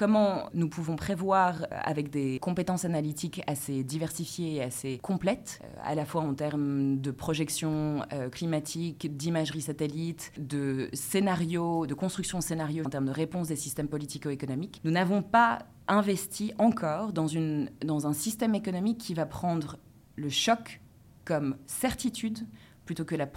comment 0.00 0.48
nous 0.54 0.68
pouvons 0.68 0.96
prévoir 0.96 1.66
avec 1.70 2.08
des 2.08 2.38
compétences 2.38 2.86
analytiques 2.86 3.42
assez 3.46 3.84
diversifiées 3.84 4.54
et 4.54 4.62
assez 4.62 4.98
complètes, 4.98 5.60
euh, 5.62 5.80
à 5.82 5.94
la 5.94 6.06
fois 6.06 6.22
en 6.22 6.32
termes 6.32 7.00
de 7.00 7.10
projection 7.10 8.02
euh, 8.12 8.30
climatique, 8.30 9.14
d'imagerie 9.14 9.60
satellite, 9.60 10.32
de 10.38 10.88
scénarios, 10.94 11.86
de 11.86 11.92
construction 11.92 12.40
scénario 12.40 12.84
en 12.86 12.88
termes 12.88 13.06
de 13.06 13.10
réponse 13.10 13.48
des 13.48 13.56
systèmes 13.56 13.88
politico-économiques. 13.88 14.80
Nous 14.84 14.90
n'avons 14.90 15.20
pas 15.20 15.58
investi 15.86 16.54
encore 16.58 17.12
dans, 17.12 17.26
une, 17.26 17.68
dans 17.84 18.06
un 18.06 18.14
système 18.14 18.54
économique 18.54 18.98
qui 18.98 19.12
va 19.12 19.26
prendre 19.26 19.76
le 20.20 20.28
choc 20.28 20.80
comme 21.24 21.56
certitude 21.66 22.46
plutôt 22.84 23.04
que 23.04 23.14
la, 23.14 23.28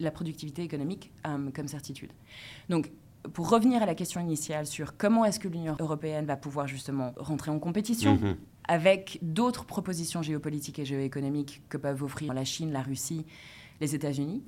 la 0.00 0.10
productivité 0.10 0.62
économique 0.62 1.12
euh, 1.26 1.50
comme 1.50 1.68
certitude. 1.68 2.10
Donc, 2.68 2.90
pour 3.32 3.50
revenir 3.50 3.82
à 3.82 3.86
la 3.86 3.94
question 3.94 4.20
initiale 4.20 4.66
sur 4.66 4.96
comment 4.96 5.24
est-ce 5.24 5.40
que 5.40 5.48
l'Union 5.48 5.76
européenne 5.78 6.26
va 6.26 6.36
pouvoir 6.36 6.66
justement 6.66 7.12
rentrer 7.16 7.50
en 7.50 7.58
compétition 7.58 8.16
mhm. 8.16 8.36
avec 8.68 9.18
d'autres 9.22 9.64
propositions 9.64 10.22
géopolitiques 10.22 10.78
et 10.78 10.84
géoéconomiques 10.84 11.62
que 11.68 11.76
peuvent 11.76 12.02
offrir 12.02 12.34
la 12.34 12.44
Chine, 12.44 12.72
la 12.72 12.82
Russie, 12.82 13.24
les 13.80 13.94
États-Unis, 13.94 14.42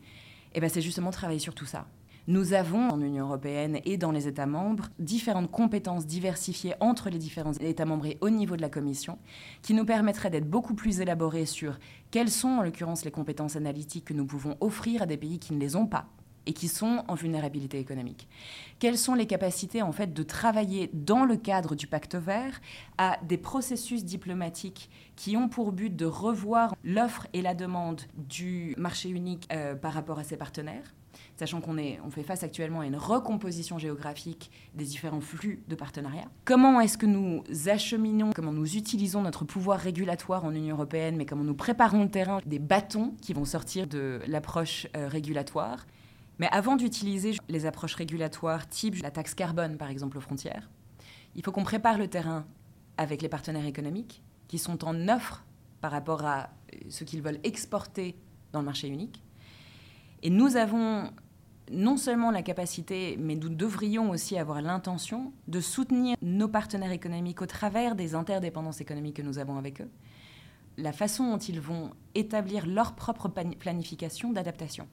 eh 0.55 0.61
ben 0.61 0.69
c'est 0.69 0.83
justement 0.83 1.11
travailler 1.11 1.39
sur 1.39 1.55
tout 1.55 1.67
ça. 1.67 1.87
Nous 2.29 2.55
avons 2.55 2.89
en 2.89 3.01
Union 3.01 3.27
européenne 3.27 3.79
et 3.85 3.97
dans 3.97 4.11
les 4.11 4.27
États 4.27 4.47
membres 4.47 4.89
différentes 4.99 5.49
compétences 5.49 6.07
diversifiées 6.07 6.75
entre 6.81 7.09
les 7.09 7.19
différents 7.19 7.53
États 7.53 7.85
membres 7.85 8.07
et 8.07 8.19
au 8.21 8.31
niveau 8.31 8.57
de 8.57 8.63
la 8.63 8.69
Commission 8.69 9.21
qui 9.63 9.75
nous 9.75 9.85
permettraient 9.85 10.31
d'être 10.31 10.51
beaucoup 10.51 10.75
plus 10.75 11.01
élaborés 11.01 11.47
sur 11.47 11.79
quelles 12.11 12.33
sont 12.33 12.49
en 12.49 12.63
l'occurrence 12.63 13.05
les 13.05 13.13
compétences 13.13 13.55
analytiques 13.55 14.07
que 14.07 14.13
nous 14.13 14.27
pouvons 14.27 14.57
offrir 14.61 15.03
à 15.03 15.07
des 15.07 15.17
pays 15.17 15.39
qui 15.39 15.55
ne 15.55 15.61
les 15.61 15.77
ont 15.77 15.87
pas 15.87 16.09
et 16.47 16.53
qui 16.53 16.67
sont 16.67 17.05
en 17.07 17.15
vulnérabilité 17.15 17.79
économique. 17.79 18.29
Quelles 18.81 18.99
sont 18.99 19.15
les 19.15 19.27
capacités 19.27 19.83
en 19.83 19.93
fait 19.93 20.13
de 20.13 20.23
travailler 20.25 20.91
dans 20.95 21.25
le 21.25 21.37
cadre 21.37 21.77
du 21.77 21.87
pacte 21.87 22.17
vert 22.17 22.61
à 22.99 23.19
des 23.23 23.39
processus 23.39 24.05
diplomatiques 24.05 24.91
qui 25.15 25.37
ont 25.37 25.49
pour 25.49 25.71
but 25.71 25.95
de 25.95 26.07
revoir 26.07 26.75
l'offre 26.83 27.29
et 27.33 27.43
la 27.43 27.55
demande 27.55 28.03
du 28.17 28.75
marché 28.79 29.11
unique 29.11 29.47
euh, 29.53 29.77
par 29.77 29.93
rapport 29.93 30.19
à 30.19 30.25
ses 30.25 30.37
partenaires 30.37 30.93
sachant 31.37 31.61
qu'on 31.61 31.77
on 31.79 32.11
fait 32.11 32.23
face 32.23 32.43
actuellement 32.43 32.81
à 32.81 32.87
une 32.87 32.97
recomposition 32.97 33.79
géographique 33.79 34.51
des 34.75 34.85
différents 34.85 35.21
flux 35.21 35.63
de 35.69 35.75
partenariat. 35.75 36.27
Comment 36.45 36.81
est-ce 36.81 36.99
que 36.99 37.07
nous 37.07 37.43
acheminons, 37.67 38.31
comment 38.35 38.53
nous 38.53 38.77
utilisons 38.77 39.23
notre 39.23 39.45
pouvoir 39.45 39.79
régulatoire 39.79 40.45
en 40.45 40.53
Union 40.53 40.75
européenne, 40.75 41.17
mais 41.17 41.27
comment 41.27 41.45
nous 41.45 41.55
préparons 41.55 42.05
le 42.05 42.11
terrain 42.11 42.41
des 42.47 42.59
bâtons 42.59 43.15
qui 43.21 43.33
vont 43.33 43.45
sortir 43.45 43.87
de 43.87 44.21
l'approche 44.27 44.87
euh, 44.97 45.09
régulatoire. 45.09 45.87
Mais 46.39 46.49
avant 46.53 46.77
d'utiliser 46.77 47.33
les 47.49 47.67
approches 47.67 47.95
régulatoires 47.95 48.69
type 48.69 48.97
la 49.03 49.11
taxe 49.11 49.35
carbone, 49.35 49.77
par 49.77 49.91
exemple, 49.91 50.19
aux 50.19 50.21
frontières, 50.21 50.71
il 51.35 51.43
faut 51.43 51.53
qu'on 51.53 51.65
prépare 51.65 51.99
le 51.99 52.09
terrain 52.09 52.47
avec 52.97 53.23
les 53.23 53.29
partenaires 53.29 53.67
économiques 53.67 54.23
qui 54.49 54.59
sont 54.59 54.85
en 54.85 55.09
offre 55.09 55.45
par 55.81 55.93
rapport 55.93 56.25
à 56.25 56.51
ce 56.89 57.05
qu'ils 57.05 57.23
veulent 57.23 57.41
exporter 57.45 58.17
dans 58.53 58.61
le 58.61 58.65
marché 58.65 58.89
unique. 58.89 59.23
Et 60.27 60.31
nous 60.31 60.57
avons 60.57 61.13
non 61.71 61.97
seulement 61.97 62.33
la 62.33 62.43
capacité, 62.43 63.17
mais 63.17 63.37
nous 63.37 63.49
devrions 63.49 64.11
aussi 64.11 64.37
avoir 64.37 64.61
l'intention 64.61 65.33
de 65.47 65.61
soutenir 65.61 66.17
nos 66.21 66.49
partenaires 66.49 66.91
économiques 66.91 67.43
au 67.43 67.47
travers 67.47 67.95
des 67.95 68.17
interdépendances 68.17 68.81
économiques 68.81 69.19
que 69.19 69.23
nous 69.23 69.39
avons 69.39 69.57
avec 69.57 69.83
eux, 69.83 69.91
la 70.79 70.93
façon 70.93 71.31
dont 71.31 71.39
ils 71.39 71.61
vont 71.61 71.93
établir 72.17 72.67
leur 72.67 72.97
propre 72.97 73.29
planification 73.29 74.33
d'adaptation. 74.33 74.89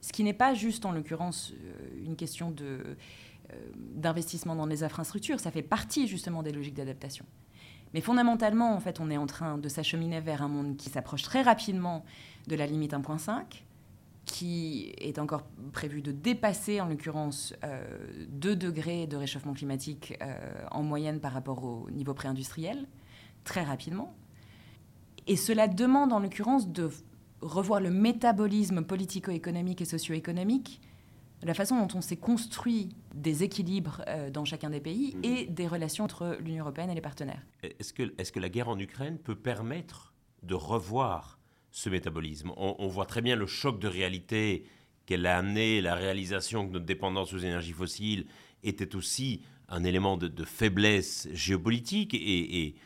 Ce 0.00 0.12
qui 0.12 0.24
n'est 0.24 0.32
pas 0.32 0.52
juste, 0.52 0.84
en 0.84 0.90
l'occurrence, 0.90 1.52
euh, 1.52 2.04
une 2.04 2.16
question 2.16 2.52
euh, 2.60 2.96
d'investissement 3.94 4.56
dans 4.56 4.66
les 4.66 4.82
infrastructures, 4.82 5.38
ça 5.38 5.52
fait 5.52 5.62
partie 5.62 6.08
justement 6.08 6.42
des 6.42 6.50
logiques 6.50 6.74
d'adaptation. 6.74 7.24
Mais 7.94 8.00
fondamentalement, 8.00 8.74
en 8.74 8.80
fait, 8.80 8.98
on 8.98 9.10
est 9.10 9.16
en 9.16 9.26
train 9.26 9.58
de 9.58 9.68
s'acheminer 9.68 10.20
vers 10.20 10.42
un 10.42 10.48
monde 10.48 10.76
qui 10.76 10.90
s'approche 10.90 11.22
très 11.22 11.42
rapidement 11.42 12.04
de 12.48 12.56
la 12.56 12.66
limite 12.66 12.94
1.5, 12.94 13.62
qui 14.26 14.92
est 14.98 15.18
encore 15.18 15.44
prévu 15.72 16.02
de 16.02 16.12
dépasser, 16.12 16.80
en 16.80 16.88
l'occurrence, 16.88 17.54
2 18.28 18.50
euh, 18.50 18.54
degrés 18.54 19.06
de 19.06 19.16
réchauffement 19.16 19.54
climatique 19.54 20.18
euh, 20.20 20.36
en 20.72 20.82
moyenne 20.82 21.20
par 21.20 21.32
rapport 21.32 21.64
au 21.64 21.88
niveau 21.90 22.12
préindustriel, 22.12 22.86
très 23.44 23.62
rapidement. 23.62 24.14
Et 25.28 25.36
cela 25.36 25.68
demande, 25.68 26.12
en 26.12 26.18
l'occurrence, 26.18 26.68
de 26.68 26.90
revoir 27.40 27.80
le 27.80 27.90
métabolisme 27.90 28.82
politico-économique 28.82 29.80
et 29.80 29.84
socio-économique, 29.84 30.80
la 31.42 31.54
façon 31.54 31.78
dont 31.78 31.96
on 31.96 32.00
s'est 32.00 32.16
construit 32.16 32.88
des 33.14 33.44
équilibres 33.44 34.02
euh, 34.08 34.30
dans 34.30 34.44
chacun 34.44 34.70
des 34.70 34.80
pays 34.80 35.16
mmh. 35.16 35.24
et 35.24 35.46
des 35.46 35.68
relations 35.68 36.04
entre 36.04 36.36
l'Union 36.40 36.64
européenne 36.64 36.90
et 36.90 36.94
les 36.94 37.00
partenaires. 37.00 37.42
Est-ce 37.62 37.92
que, 37.92 38.02
est 38.18 38.30
que 38.32 38.40
la 38.40 38.48
guerre 38.48 38.68
en 38.68 38.78
Ukraine 38.78 39.18
peut 39.18 39.36
permettre 39.36 40.14
de 40.42 40.54
revoir 40.54 41.35
ce 41.76 41.90
métabolisme. 41.90 42.52
On, 42.56 42.88
voit 42.88 43.04
très 43.04 43.20
bien 43.20 43.36
le 43.36 43.46
choc 43.46 43.78
de 43.78 43.86
réalité 43.86 44.64
qu'elle 45.04 45.26
a 45.26 45.36
amené, 45.36 45.82
la 45.82 45.94
réalisation 45.94 46.66
que 46.66 46.72
notre 46.72 46.86
dépendance 46.86 47.34
aux 47.34 47.38
énergies 47.38 47.74
fossiles 47.74 48.24
était 48.62 48.96
aussi 48.96 49.42
un 49.68 49.84
élément 49.84 50.16
de, 50.16 50.44
faiblesse 50.44 51.28
géopolitique 51.34 52.14
et, 52.14 52.76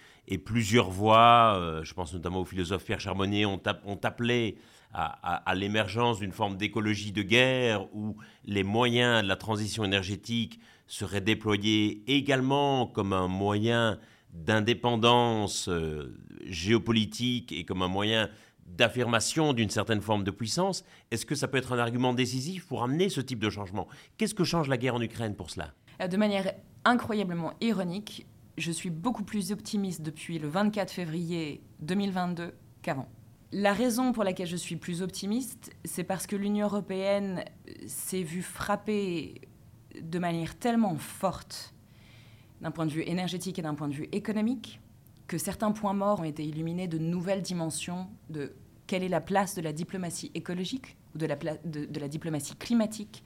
plusieurs 0.45 0.91
voix, 0.91 1.55
euh, 1.57 1.85
je 1.85 1.95
pense 1.95 2.13
notamment 2.15 2.41
au 2.41 2.45
philosophe 2.45 2.85
Pierre 2.85 2.99
Charbonnier, 2.99 3.47
ont, 3.47 3.61
appelé 4.03 4.57
à, 4.93 5.55
l'émergence 5.55 6.19
d'une 6.19 6.33
forme 6.33 6.57
d'écologie 6.57 7.13
de 7.13 7.23
guerre 7.23 7.87
où 7.95 8.17
les 8.45 8.65
moyens 8.65 9.23
de 9.23 9.29
la 9.29 9.37
transition 9.37 9.85
énergétique 9.85 10.59
seraient 10.89 11.21
déployés 11.21 12.03
également 12.09 12.89
comme 12.89 13.13
un 13.13 13.29
moyen 13.29 14.01
d'indépendance 14.33 15.69
euh, 15.69 16.17
géopolitique 16.45 17.53
et 17.53 17.65
comme 17.65 17.83
un 17.83 17.89
moyen 17.89 18.29
d'affirmation 18.77 19.53
d'une 19.53 19.71
certaine 19.71 20.01
forme 20.01 20.25
de 20.25 20.31
puissance, 20.31 20.85
est-ce 21.11 21.27
que 21.27 21.35
ça 21.35 21.49
peut 21.49 21.59
être 21.59 21.73
un 21.73 21.79
argument 21.79 22.15
décisif 22.15 22.67
pour 22.67 22.83
amener 22.83 23.09
ce 23.09 23.21
type 23.21 23.39
de 23.39 23.51
changement? 23.51 23.89
Qu'est-ce 24.17 24.35
que 24.35 24.45
change 24.45 24.69
la 24.69 24.77
guerre 24.77 24.95
en 24.95 25.03
Ukraine 25.03 25.35
pour 25.35 25.51
cela? 25.51 25.73
Euh, 26.01 26.09
De 26.09 26.17
manière 26.17 26.53
incroyablement 26.85 27.55
ironique, 27.61 28.27
je 28.59 28.73
suis 28.73 28.91
beaucoup 28.91 29.25
plus 29.25 29.53
optimiste 29.53 30.03
depuis 30.03 30.39
le 30.39 30.49
24 30.49 30.91
février 30.91 31.63
2022 31.81 32.55
qu'avant. 32.83 33.09
La 33.53 33.73
raison 33.73 34.13
pour 34.13 34.23
laquelle 34.23 34.47
je 34.47 34.57
suis 34.57 34.77
plus 34.77 35.03
optimiste, 35.03 35.73
c'est 35.85 36.05
parce 36.05 36.27
que 36.27 36.37
l'Union 36.37 36.67
européenne 36.67 37.45
s'est 37.87 38.23
vue 38.23 38.43
frapper 38.43 39.41
de 40.01 40.19
manière 40.21 40.57
tellement 40.57 40.97
forte 40.97 41.75
d'un 42.61 42.71
point 42.71 42.87
de 42.87 42.93
vue 42.93 43.03
énergétique 43.03 43.59
et 43.59 43.63
d'un 43.63 43.75
point 43.75 43.89
de 43.89 43.95
vue 43.95 44.09
économique 44.13 44.81
que 45.27 45.39
certains 45.39 45.73
points 45.73 45.95
morts 45.95 46.21
ont 46.21 46.25
été 46.25 46.45
illuminés 46.45 46.89
de 46.89 46.99
nouvelles 46.99 47.43
dimensions 47.43 48.09
de 48.29 48.53
quelle 48.91 49.05
est 49.05 49.09
la 49.09 49.21
place 49.21 49.55
de 49.55 49.61
la 49.61 49.73
diplomatie 49.73 50.33
écologique 50.35 50.97
ou 51.15 51.19
de 51.19 51.27
la, 51.27 52.09
diplomatie 52.09 52.57
climatique 52.57 53.23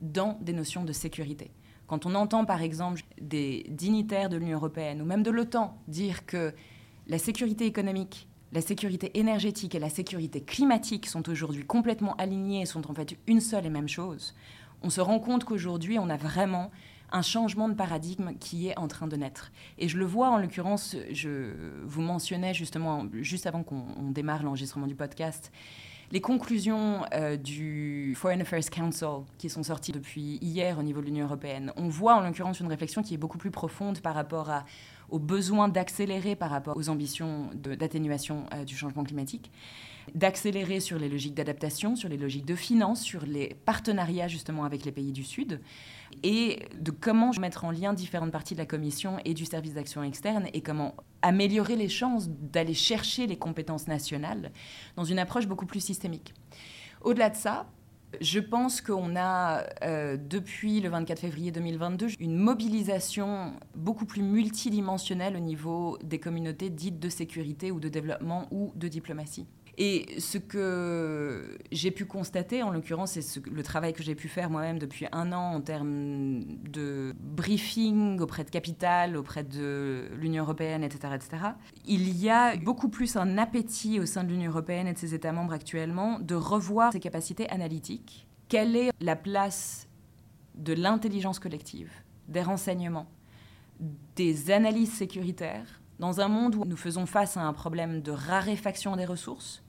dans 0.00 0.36
des 0.40 0.52
notions 0.52 0.82
de 0.82 0.92
sécurité. 0.92 1.52
Quand 1.86 2.04
on 2.04 2.16
entend 2.16 2.44
par 2.44 2.62
exemple 2.62 3.02
des 3.20 3.64
dignitaires 3.68 4.28
de 4.28 4.36
l'Union 4.36 4.56
européenne 4.56 5.00
ou 5.00 5.04
même 5.04 5.22
de 5.22 5.30
l'OTAN 5.30 5.78
dire 5.86 6.26
que 6.26 6.52
la 7.06 7.18
sécurité 7.18 7.64
économique, 7.64 8.26
la 8.50 8.60
sécurité 8.60 9.16
énergétique 9.16 9.76
et 9.76 9.78
la 9.78 9.88
sécurité 9.88 10.40
climatique 10.40 11.06
sont 11.06 11.28
aujourd'hui 11.28 11.64
complètement 11.64 12.16
alignées 12.16 12.62
et 12.62 12.66
sont 12.66 12.90
en 12.90 12.94
fait 12.94 13.16
une 13.28 13.40
seule 13.40 13.66
et 13.66 13.70
même 13.70 13.88
chose, 13.88 14.34
on 14.82 14.90
se 14.90 15.00
rend 15.00 15.20
compte 15.20 15.44
qu'aujourd'hui 15.44 15.96
on 16.00 16.10
a 16.10 16.16
vraiment 16.16 16.72
un 17.14 17.22
changement 17.22 17.68
de 17.68 17.74
paradigme 17.74 18.34
qui 18.40 18.68
est 18.68 18.76
en 18.76 18.88
train 18.88 19.06
de 19.06 19.16
naître. 19.16 19.52
Et 19.78 19.88
je 19.88 19.96
le 19.98 20.04
vois 20.04 20.30
en 20.30 20.38
l'occurrence, 20.38 20.96
je 21.12 21.52
vous 21.84 22.02
mentionnais 22.02 22.52
justement, 22.52 23.06
juste 23.14 23.46
avant 23.46 23.62
qu'on 23.62 24.10
démarre 24.10 24.42
l'enregistrement 24.42 24.88
du 24.88 24.96
podcast, 24.96 25.52
les 26.10 26.20
conclusions 26.20 27.04
euh, 27.14 27.36
du 27.36 28.14
Foreign 28.16 28.40
Affairs 28.40 28.68
Council 28.68 29.24
qui 29.38 29.48
sont 29.48 29.62
sorties 29.62 29.92
depuis 29.92 30.38
hier 30.42 30.76
au 30.78 30.82
niveau 30.82 31.00
de 31.00 31.06
l'Union 31.06 31.26
européenne. 31.26 31.72
On 31.76 31.88
voit 31.88 32.16
en 32.16 32.20
l'occurrence 32.20 32.58
une 32.58 32.66
réflexion 32.66 33.02
qui 33.02 33.14
est 33.14 33.18
beaucoup 33.18 33.38
plus 33.38 33.52
profonde 33.52 34.00
par 34.00 34.14
rapport 34.14 34.50
à, 34.50 34.64
aux 35.08 35.20
besoins 35.20 35.68
d'accélérer 35.68 36.34
par 36.34 36.50
rapport 36.50 36.76
aux 36.76 36.88
ambitions 36.88 37.48
d'atténuation 37.54 38.46
euh, 38.52 38.64
du 38.64 38.76
changement 38.76 39.04
climatique 39.04 39.52
d'accélérer 40.14 40.80
sur 40.80 40.98
les 40.98 41.08
logiques 41.08 41.34
d'adaptation, 41.34 41.96
sur 41.96 42.08
les 42.08 42.16
logiques 42.16 42.44
de 42.44 42.54
finance, 42.54 43.00
sur 43.00 43.24
les 43.24 43.54
partenariats 43.64 44.28
justement 44.28 44.64
avec 44.64 44.84
les 44.84 44.92
pays 44.92 45.12
du 45.12 45.24
Sud, 45.24 45.60
et 46.22 46.60
de 46.78 46.90
comment 46.90 47.30
mettre 47.40 47.64
en 47.64 47.70
lien 47.70 47.92
différentes 47.92 48.32
parties 48.32 48.54
de 48.54 48.58
la 48.58 48.66
Commission 48.66 49.18
et 49.24 49.34
du 49.34 49.44
service 49.44 49.74
d'action 49.74 50.02
externe, 50.02 50.46
et 50.52 50.60
comment 50.60 50.94
améliorer 51.22 51.76
les 51.76 51.88
chances 51.88 52.28
d'aller 52.28 52.74
chercher 52.74 53.26
les 53.26 53.36
compétences 53.36 53.88
nationales 53.88 54.52
dans 54.96 55.04
une 55.04 55.18
approche 55.18 55.46
beaucoup 55.46 55.66
plus 55.66 55.80
systémique. 55.80 56.34
Au-delà 57.00 57.30
de 57.30 57.36
ça, 57.36 57.66
je 58.20 58.38
pense 58.40 58.80
qu'on 58.80 59.16
a, 59.16 59.64
euh, 59.82 60.16
depuis 60.16 60.80
le 60.80 60.88
24 60.88 61.20
février 61.20 61.50
2022, 61.50 62.08
une 62.20 62.36
mobilisation 62.36 63.54
beaucoup 63.74 64.06
plus 64.06 64.22
multidimensionnelle 64.22 65.36
au 65.36 65.40
niveau 65.40 65.98
des 66.02 66.18
communautés 66.18 66.70
dites 66.70 67.00
de 67.00 67.08
sécurité 67.08 67.70
ou 67.70 67.80
de 67.80 67.88
développement 67.88 68.46
ou 68.50 68.72
de 68.76 68.88
diplomatie. 68.88 69.46
Et 69.76 70.20
ce 70.20 70.38
que 70.38 71.58
j'ai 71.72 71.90
pu 71.90 72.04
constater, 72.04 72.62
en 72.62 72.70
l'occurrence, 72.70 73.18
c'est 73.18 73.46
le 73.46 73.62
travail 73.62 73.92
que 73.92 74.02
j'ai 74.02 74.14
pu 74.14 74.28
faire 74.28 74.48
moi-même 74.48 74.78
depuis 74.78 75.06
un 75.10 75.32
an 75.32 75.54
en 75.54 75.60
termes 75.60 76.44
de 76.70 77.14
briefing 77.18 78.20
auprès 78.20 78.44
de 78.44 78.50
Capital, 78.50 79.16
auprès 79.16 79.42
de 79.42 80.08
l'Union 80.16 80.44
européenne, 80.44 80.84
etc., 80.84 81.14
etc. 81.14 81.36
Il 81.86 82.16
y 82.16 82.30
a 82.30 82.56
beaucoup 82.56 82.88
plus 82.88 83.16
un 83.16 83.36
appétit 83.36 83.98
au 83.98 84.06
sein 84.06 84.22
de 84.22 84.28
l'Union 84.28 84.50
européenne 84.50 84.86
et 84.86 84.92
de 84.92 84.98
ses 84.98 85.12
États 85.12 85.32
membres 85.32 85.52
actuellement 85.52 86.20
de 86.20 86.36
revoir 86.36 86.92
ses 86.92 87.00
capacités 87.00 87.48
analytiques. 87.50 88.28
Quelle 88.48 88.76
est 88.76 88.90
la 89.00 89.16
place 89.16 89.88
de 90.54 90.72
l'intelligence 90.72 91.40
collective, 91.40 91.90
des 92.28 92.42
renseignements, 92.42 93.08
des 94.14 94.52
analyses 94.52 94.92
sécuritaires 94.92 95.80
dans 95.98 96.20
un 96.20 96.28
monde 96.28 96.54
où 96.54 96.64
nous 96.64 96.76
faisons 96.76 97.06
face 97.06 97.36
à 97.36 97.42
un 97.42 97.52
problème 97.52 98.02
de 98.02 98.12
raréfaction 98.12 98.94
des 98.94 99.04
ressources, 99.04 99.63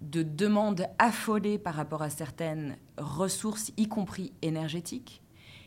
de 0.00 0.22
demandes 0.22 0.86
affolées 0.98 1.58
par 1.58 1.74
rapport 1.74 2.02
à 2.02 2.10
certaines 2.10 2.76
ressources, 2.98 3.72
y 3.76 3.88
compris 3.88 4.32
énergétiques. 4.42 5.22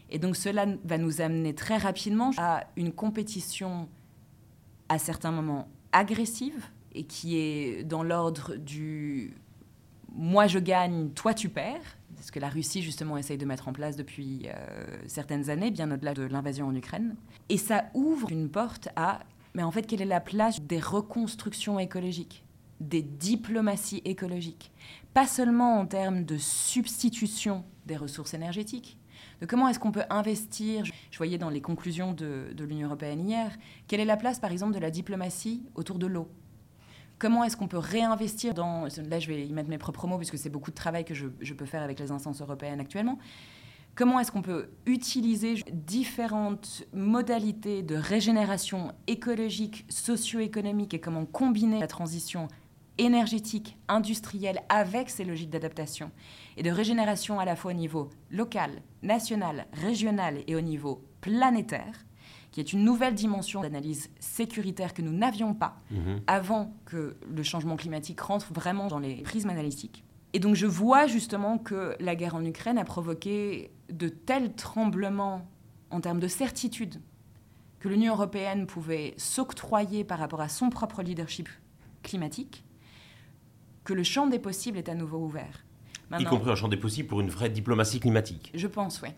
Et 0.10 0.20
donc 0.20 0.36
cela 0.36 0.66
va 0.86 0.98
nous 0.98 1.22
amener 1.22 1.54
très 1.54 1.78
rapidement 1.78 2.32
à 2.38 2.64
une 2.76 2.92
compétition 2.92 3.88
à 4.88 4.98
certains 4.98 5.32
moments 5.32 5.68
agressive 5.92 6.66
et 6.94 7.04
qui 7.04 7.38
est 7.38 7.84
dans 7.84 8.04
l'ordre 8.04 8.56
du 8.56 9.36
moi 10.12 10.48
je 10.48 10.58
gagne, 10.58 11.10
toi 11.12 11.36
tu 11.36 11.50
perds, 11.50 11.98
ce 12.22 12.32
que 12.32 12.40
la 12.40 12.50
Russie 12.50 12.82
justement 12.82 13.18
essaye 13.18 13.38
de 13.38 13.46
mettre 13.46 13.68
en 13.68 13.74
place 13.74 13.96
depuis 13.96 14.48
euh, 14.48 14.86
certaines 15.08 15.50
années, 15.50 15.72
bien 15.72 15.92
au-delà 15.92 16.14
de 16.14 16.24
l'invasion 16.24 16.68
en 16.68 16.76
Ukraine. 16.76 17.16
Et 17.50 17.58
ça 17.58 17.86
ouvre 17.94 18.32
une 18.32 18.50
porte 18.50 18.90
à, 18.96 19.20
mais 19.54 19.64
en 19.64 19.72
fait, 19.72 19.84
quelle 19.84 20.02
est 20.02 20.06
la 20.06 20.20
place 20.20 20.60
des 20.62 20.80
reconstructions 20.80 21.80
écologiques? 21.80 22.44
Des 22.80 23.02
diplomaties 23.02 24.02
écologiques, 24.06 24.72
pas 25.14 25.28
seulement 25.28 25.80
en 25.80 25.86
termes 25.86 26.24
de 26.24 26.38
substitution 26.38 27.64
des 27.86 27.98
ressources 27.98 28.34
énergétiques, 28.34 28.98
de 29.42 29.46
comment 29.46 29.68
est-ce 29.68 29.80
qu'on 29.80 29.92
peut 29.92 30.04
investir. 30.10 30.86
Je 31.12 31.18
voyais 31.18 31.38
dans 31.38 31.50
les 31.50 31.62
conclusions 31.62 32.14
de, 32.14 32.54
l'Union 32.58 32.88
européenne 32.88 33.28
hier, 33.28 33.58
quelle 33.88 34.00
est 34.00 34.06
la 34.06 34.18
place 34.18 34.40
par 34.40 34.52
exemple 34.52 34.74
de 34.74 34.80
la 34.80 34.92
diplomatie 34.92 35.64
autour 35.76 36.00
de 36.00 36.08
l'eau? 36.08 36.30
Comment 37.18 37.44
est-ce 37.44 37.58
qu'on 37.58 37.68
peut 37.68 37.78
réinvestir 37.78 38.54
dans... 38.54 38.86
Là, 39.10 39.20
je 39.20 39.28
vais 39.28 39.46
y 39.46 39.52
mettre 39.52 39.70
mes 39.70 39.78
propres 39.78 40.08
mots, 40.08 40.18
puisque 40.18 40.38
c'est 40.38 40.50
beaucoup 40.50 40.72
de 40.72 40.76
travail 40.76 41.04
que 41.04 41.14
je, 41.14 41.28
je 41.42 41.54
peux 41.54 41.66
faire 41.66 41.84
avec 41.84 42.00
les 42.00 42.12
instances 42.12 42.42
européennes 42.42 42.80
actuellement. 42.80 43.20
Comment 43.96 44.22
est-ce 44.22 44.32
qu'on 44.32 44.42
peut 44.42 44.70
utiliser 44.86 45.56
différentes 45.74 46.86
modalités 46.94 47.84
de 47.84 47.96
régénération 47.96 48.94
écologique, 49.08 49.86
socio-économique 49.90 50.94
et 50.94 51.02
comment 51.02 51.26
combiner 51.26 51.82
la 51.82 51.88
transition 51.88 52.48
énergétique, 53.00 53.78
industrielle, 53.88 54.62
avec 54.70 55.10
ces 55.10 55.26
logiques 55.26 55.50
d'adaptation 55.50 56.12
et 56.58 56.64
de 56.64 56.70
régénération 56.70 57.40
à 57.40 57.46
la 57.46 57.56
fois 57.56 57.72
au 57.72 57.76
niveau 57.76 58.10
local, 58.30 58.82
national, 59.02 59.66
régional 59.74 60.44
et 60.48 60.56
au 60.56 60.62
niveau 60.62 61.04
planétaire, 61.22 62.06
qui 62.52 62.60
est 62.60 62.74
une 62.74 62.84
nouvelle 62.84 63.16
dimension 63.16 63.62
d'analyse 63.62 64.10
sécuritaire 64.20 64.94
que 64.94 65.02
nous 65.02 65.14
n'avions 65.14 65.54
pas 65.54 65.82
mhm. 65.92 66.22
avant 66.28 66.74
que 66.86 67.16
le 67.28 67.44
changement 67.44 67.76
climatique 67.76 68.20
rentre 68.20 68.54
vraiment 68.54 68.88
dans 68.88 69.00
les 69.00 69.16
prismes 69.22 69.50
analytiques. 69.50 70.04
Et 70.34 70.40
donc 70.40 70.56
je 70.56 70.68
vois 70.68 71.08
justement 71.08 71.58
que 71.58 71.96
la 72.00 72.16
guerre 72.16 72.36
en 72.36 72.44
Ukraine 72.44 72.78
a 72.78 72.86
provoqué 72.86 73.72
de 73.90 74.10
tels 74.10 74.54
tremblements 74.54 75.48
en 75.90 76.02
termes 76.02 76.20
de 76.20 76.28
certitude 76.28 77.02
que 77.80 77.88
l'Union 77.88 78.14
européenne 78.14 78.68
pouvait 78.68 79.14
s'octroyer 79.18 80.04
par 80.04 80.20
rapport 80.20 80.42
à 80.42 80.50
son 80.50 80.70
propre 80.70 81.02
leadership 81.02 81.50
climatique, 82.04 82.64
que 83.90 83.94
le 83.96 84.04
champ 84.04 84.28
des 84.28 84.38
possibles 84.38 84.78
est 84.78 84.88
à 84.88 84.94
nouveau 84.94 85.18
ouvert. 85.18 85.66
y 86.20 86.24
compris 86.24 86.52
un 86.52 86.56
champ 86.56 86.68
des 86.68 86.78
possibles 86.78 87.10
pour 87.10 87.22
une 87.22 87.30
vraie 87.30 87.50
diplomatie 87.50 88.00
climatique. 88.00 88.52
Je 88.54 88.68
pense, 88.68 89.02
oui. 89.02 89.10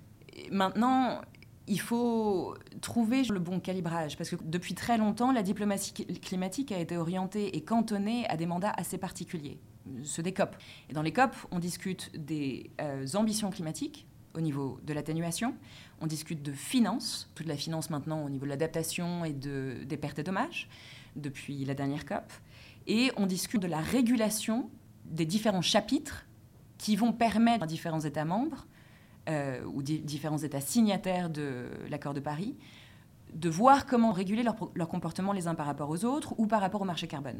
Maintenant, 0.49 1.21
il 1.67 1.81
faut 1.81 2.55
trouver 2.79 3.23
le 3.23 3.39
bon 3.39 3.59
calibrage, 3.59 4.15
parce 4.17 4.29
que 4.29 4.37
depuis 4.45 4.73
très 4.73 4.97
longtemps, 4.97 5.33
la 5.33 5.43
diplomatie 5.43 5.91
climatique 6.21 6.71
a 6.71 6.79
été 6.79 6.95
orientée 6.95 7.57
et 7.57 7.61
cantonnée 7.65 8.25
à 8.29 8.37
des 8.37 8.45
mandats 8.45 8.73
assez 8.77 8.97
particuliers, 8.97 9.59
ceux 10.03 10.23
des 10.23 10.33
COP. 10.33 10.55
Et 10.89 10.93
dans 10.93 11.01
les 11.01 11.11
COP, 11.11 11.35
on 11.51 11.59
discute 11.59 12.09
des 12.15 12.71
euh, 12.79 13.05
ambitions 13.15 13.49
climatiques 13.49 14.07
au 14.35 14.39
niveau 14.39 14.79
de 14.85 14.93
l'atténuation, 14.93 15.53
on 15.99 16.07
discute 16.07 16.41
de 16.41 16.53
finances, 16.53 17.29
toute 17.35 17.47
la 17.47 17.57
finance 17.57 17.89
maintenant 17.89 18.23
au 18.23 18.29
niveau 18.29 18.45
de 18.45 18.51
l'adaptation 18.51 19.25
et 19.25 19.33
de, 19.33 19.83
des 19.83 19.97
pertes 19.97 20.19
et 20.19 20.23
dommages, 20.23 20.69
depuis 21.17 21.65
la 21.65 21.73
dernière 21.73 22.05
COP, 22.05 22.31
et 22.87 23.11
on 23.17 23.25
discute 23.25 23.61
de 23.61 23.67
la 23.67 23.79
régulation 23.79 24.69
des 25.05 25.25
différents 25.25 25.61
chapitres 25.61 26.25
qui 26.77 26.95
vont 26.95 27.13
permettre 27.13 27.63
à 27.63 27.67
différents 27.67 27.99
États 27.99 28.25
membres 28.25 28.67
euh, 29.29 29.63
ou 29.65 29.83
différents 29.83 30.37
États 30.37 30.61
signataires 30.61 31.29
de 31.29 31.67
l'accord 31.89 32.13
de 32.13 32.19
Paris 32.19 32.55
de 33.33 33.49
voir 33.49 33.85
comment 33.85 34.11
réguler 34.11 34.43
leur, 34.43 34.55
leur, 34.75 34.89
comportement 34.89 35.31
les 35.31 35.47
uns 35.47 35.55
par 35.55 35.65
rapport 35.65 35.89
aux 35.89 36.03
autres 36.03 36.33
ou 36.37 36.47
par 36.47 36.59
rapport 36.59 36.81
au 36.81 36.85
marché 36.85 37.07
carbone. 37.07 37.39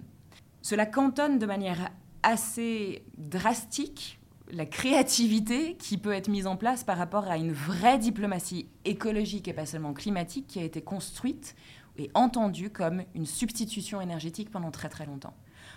Cela 0.62 0.86
cantonne 0.86 1.38
de 1.38 1.46
manière 1.46 1.90
assez 2.24 3.04
drastique 3.18 4.22
la 4.52 4.66
créativité 4.66 5.76
qui 5.76 5.98
peut 5.98 6.12
être 6.12 6.28
mise 6.28 6.48
en 6.48 6.58
place 6.58 6.84
par 6.84 6.98
rapport 6.98 7.26
à 7.26 7.38
une 7.38 7.54
vraie 7.54 7.98
diplomatie 7.98 8.68
écologique 8.86 9.48
et 9.48 9.54
pas 9.54 9.66
seulement 9.66 9.94
climatique 9.94 10.48
qui 10.48 10.60
a 10.60 10.64
été 10.64 10.82
construite 10.82 11.56
et 12.02 12.10
entendu 12.16 12.72
comme 12.72 13.04
une 13.14 13.28
substitution 13.28 14.02
énergétique 14.02 14.50
pendant 14.50 14.72
très 14.72 14.90
très 14.90 15.06
longtemps. 15.06 15.36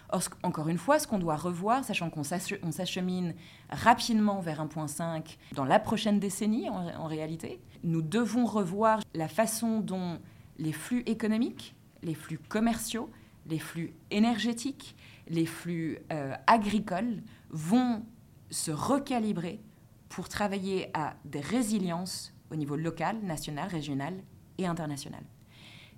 Or, 0.08 0.22
encore 0.42 0.68
une 0.68 0.78
fois, 0.78 0.98
ce 0.98 1.06
qu'on 1.06 1.18
doit 1.18 1.36
revoir, 1.36 1.84
sachant 1.84 2.08
qu'on 2.08 2.22
s'achemine 2.22 3.34
rapidement 3.68 4.40
vers 4.40 4.64
1.5 4.64 5.36
dans 5.54 5.64
la 5.64 5.78
prochaine 5.78 6.18
décennie 6.18 6.70
en, 6.70 7.06
réalité, 7.06 7.60
nous 7.82 8.00
devons 8.00 8.46
revoir 8.46 9.00
la 9.14 9.28
façon 9.28 9.80
dont 9.80 10.18
les 10.58 10.72
flux 10.72 11.02
économiques, 11.06 11.74
les 12.02 12.14
flux 12.14 12.38
commerciaux, 12.38 13.10
les 13.46 13.58
flux 13.58 13.92
énergétiques, 14.10 14.96
les 15.28 15.46
flux 15.46 15.98
euh, 16.12 16.34
agricoles 16.46 17.22
vont 17.50 18.02
se 18.50 18.70
recalibrer 18.70 19.60
pour 20.08 20.28
travailler 20.28 20.90
à 20.94 21.14
des 21.24 21.40
résiliences 21.40 22.32
au 22.50 22.56
niveau 22.56 22.76
local, 22.76 23.18
national, 23.22 23.68
régional 23.68 24.14
et 24.58 24.66
international. 24.66 25.24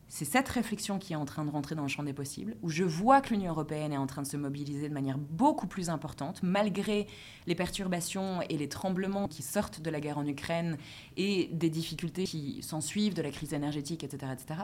C'est 0.08 0.24
cette 0.24 0.48
réflexion 0.48 0.98
qui 0.98 1.14
est 1.14 1.16
en 1.16 1.24
train 1.24 1.44
de 1.44 1.50
rentrer 1.50 1.74
dans 1.74 1.82
le 1.82 1.88
champ 1.88 2.04
des 2.04 2.12
possibles, 2.12 2.56
où 2.62 2.70
je 2.70 2.84
vois 2.84 3.20
que 3.20 3.34
l'Union 3.34 3.50
européenne 3.50 3.92
est 3.92 3.98
en 3.98 4.06
train 4.06 4.22
de 4.22 4.26
se 4.26 4.36
mobiliser 4.36 4.88
de 4.88 4.94
manière 4.94 5.18
beaucoup 5.18 5.66
plus 5.66 5.90
importante, 5.90 6.42
malgré 6.44 7.08
les 7.46 7.54
perturbations 7.56 8.40
et 8.42 8.56
les 8.56 8.68
tremblements 8.68 9.26
qui 9.26 9.42
sortent 9.42 9.80
de 9.80 9.90
la 9.90 10.00
guerre 10.00 10.18
en 10.18 10.26
Ukraine 10.26 10.78
et 11.16 11.48
des 11.52 11.70
difficultés 11.70 12.24
qui 12.24 12.62
s'ensuivent 12.62 13.14
de 13.14 13.22
la 13.22 13.30
crise 13.30 13.52
énergétique, 13.52 14.04
etc., 14.04 14.32
etc. 14.32 14.60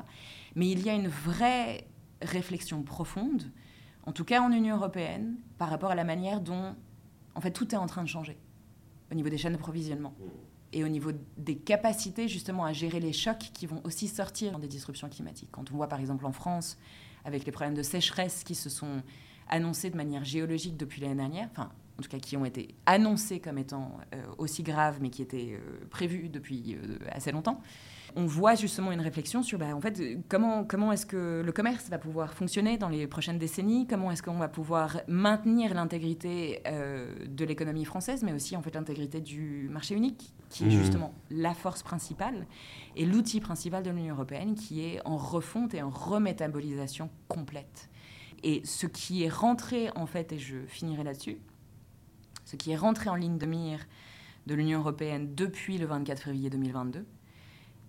Mais 0.55 0.71
il 0.71 0.81
y 0.83 0.91
a 0.91 0.95
une 0.95 1.09
vraie 1.09 1.89
réflexion 2.21 2.83
profonde, 2.83 3.51
en 4.05 4.13
tout 4.13 4.25
cas 4.25 4.41
en 4.43 4.53
Union 4.53 4.77
européenne, 4.77 5.37
par 5.59 5.71
rapport 5.71 5.91
à 5.91 5.97
la 5.97 6.05
manière 6.05 6.41
dont, 6.41 6.77
en 7.35 7.41
fait, 7.41 7.51
tout 7.51 7.75
est 7.75 7.79
en 7.79 7.87
train 7.87 8.05
de 8.05 8.09
changer 8.09 8.39
au 9.11 9.15
niveau 9.15 9.29
des 9.29 9.39
chaînes 9.39 9.53
d'approvisionnement 9.53 10.15
et 10.73 10.85
au 10.85 10.89
niveau 10.89 11.11
des 11.37 11.57
capacités 11.57 12.29
justement 12.29 12.65
à 12.65 12.73
gérer 12.73 13.01
les 13.01 13.13
chocs 13.13 13.51
qui 13.53 13.67
vont 13.67 13.81
aussi 13.85 14.09
sortir 14.09 14.59
des 14.59 14.69
disruptions 14.69 15.09
climatiques. 15.09 15.51
Quand 15.53 15.71
on 15.73 15.77
voit 15.77 15.89
par 15.89 16.01
exemple 16.01 16.27
en 16.27 16.33
France, 16.33 16.79
avec 17.25 17.45
les 17.45 17.53
problèmes 17.53 17.75
de 17.75 17.83
sécheresse 17.83 18.43
qui 18.45 18.55
se 18.55 18.71
sont 18.71 19.03
annoncés 19.49 19.91
de 19.91 19.97
manière 19.97 20.25
géologique 20.25 20.77
depuis 20.77 21.01
l'année 21.01 21.17
dernière, 21.17 21.49
enfin 21.53 21.71
en 22.03 22.09
tout 22.09 22.11
cas 22.11 22.19
qui 22.19 22.37
ont 22.37 22.45
été 22.45 22.75
annoncés 22.85 23.39
comme 23.39 23.59
étant 23.59 23.97
euh, 24.13 24.23
aussi 24.39 24.65
graves, 24.65 24.99
mais 25.01 25.11
qui 25.11 25.23
étaient 25.23 25.53
euh, 25.55 25.87
prévus 25.89 26.29
depuis 26.29 26.75
euh, 26.75 26.99
assez 27.13 27.31
longtemps, 27.31 27.63
on 28.17 28.27
voit 28.27 28.55
justement 28.55 28.93
une 28.93 29.01
réflexion 29.01 29.43
sur 29.43 29.59
bah, 29.59 29.75
en 29.75 29.81
fait, 29.81 30.01
comment, 30.29 30.65
comment 30.65 30.93
est-ce 30.93 31.07
que 31.07 31.43
le 31.45 31.53
commerce 31.53 31.89
va 31.89 31.99
pouvoir 31.99 32.35
fonctionner 32.35 32.77
dans 32.77 32.89
les 32.89 33.07
prochaines 33.07 33.39
décennies, 33.39 33.87
comment 33.87 34.11
est-ce 34.11 34.23
qu'on 34.23 34.39
va 34.39 34.49
pouvoir 34.49 35.01
maintenir 35.09 35.75
l'intégrité 35.75 36.61
euh, 36.67 37.15
de 37.27 37.45
l'économie 37.45 37.85
française, 37.85 38.23
mais 38.23 38.33
aussi 38.33 38.57
en 38.57 38.63
fait 38.63 38.75
l'intégrité 38.75 39.21
du 39.21 39.69
marché 39.71 39.95
unique, 39.95 40.35
qui 40.51 40.65
est 40.65 40.67
mmh. 40.67 40.71
justement 40.71 41.15
la 41.31 41.55
force 41.55 41.83
principale 41.83 42.47
et 42.97 43.07
l'outil 43.07 43.41
principal 43.41 43.83
de 43.83 43.91
l'Union 43.91 44.15
européenne, 44.15 44.55
qui 44.55 44.85
est 44.85 45.01
en 45.07 45.17
refonte 45.17 45.75
et 45.75 45.83
en 45.83 45.91
remétabolisation 45.91 47.09
complète. 47.29 47.89
Et 48.43 48.61
ce 48.65 48.87
qui 48.87 49.23
est 49.23 49.29
rentré, 49.29 49.89
en 49.95 50.07
fait, 50.07 50.33
et 50.33 50.39
je 50.39 50.57
finirai 50.67 51.05
là-dessus, 51.05 51.39
ce 52.53 52.57
qui 52.57 52.71
est 52.71 52.77
rentré 52.77 53.09
en 53.09 53.15
ligne 53.15 53.39
de 53.39 53.47
mire 53.47 53.81
de 54.47 54.55
l'Union 54.55 54.81
européenne 54.81 55.35
depuis 55.35 55.79
le 55.79 55.87
24 55.87 56.21
février 56.25 56.51
2022, 56.51 57.07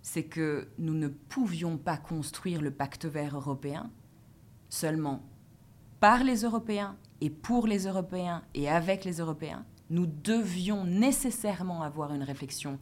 c'est 0.02 0.23
que 0.23 0.69
nous 0.78 0.93
ne 0.93 1.10
pouvions 1.10 1.78
pas 1.78 1.97
construire 1.97 2.62
le 2.62 2.71
pacte 2.71 3.04
vert 3.04 3.36
européen 3.36 3.91
seulement 4.69 5.21
par 5.99 6.23
les 6.23 6.43
Européens 6.43 6.95
et 7.19 7.30
pour 7.30 7.67
les 7.67 7.88
Européens 7.88 8.41
et 8.54 8.69
avec 8.69 9.04
les 9.04 9.17
Européens. 9.17 9.65
Nous 9.89 10.06
devions 10.06 10.86
nécessairement 10.86 11.84
avoir 11.84 12.13
une 12.13 12.23
réflexion 12.23 12.80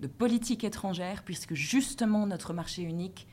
de 0.00 0.06
politique 0.06 0.64
étrangère 0.64 1.24
puisque 1.24 1.52
justement 1.52 2.26
notre 2.26 2.54
marché 2.54 2.80
unique 2.80 3.28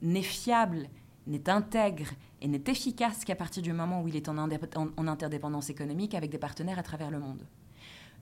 n'est 0.00 0.22
fiable, 0.22 0.88
n'est 1.26 1.48
intègre 1.48 2.08
et 2.40 2.48
n'est 2.48 2.64
efficace 2.66 3.24
qu'à 3.24 3.36
partir 3.36 3.62
du 3.62 3.72
moment 3.72 4.02
où 4.02 4.08
il 4.08 4.16
est 4.16 4.28
en, 4.28 4.38
en 4.38 5.06
interdépendance 5.06 5.70
économique 5.70 6.14
avec 6.14 6.30
des 6.30 6.38
partenaires 6.38 6.78
à 6.78 6.82
travers 6.82 7.10
le 7.10 7.18
monde. 7.18 7.46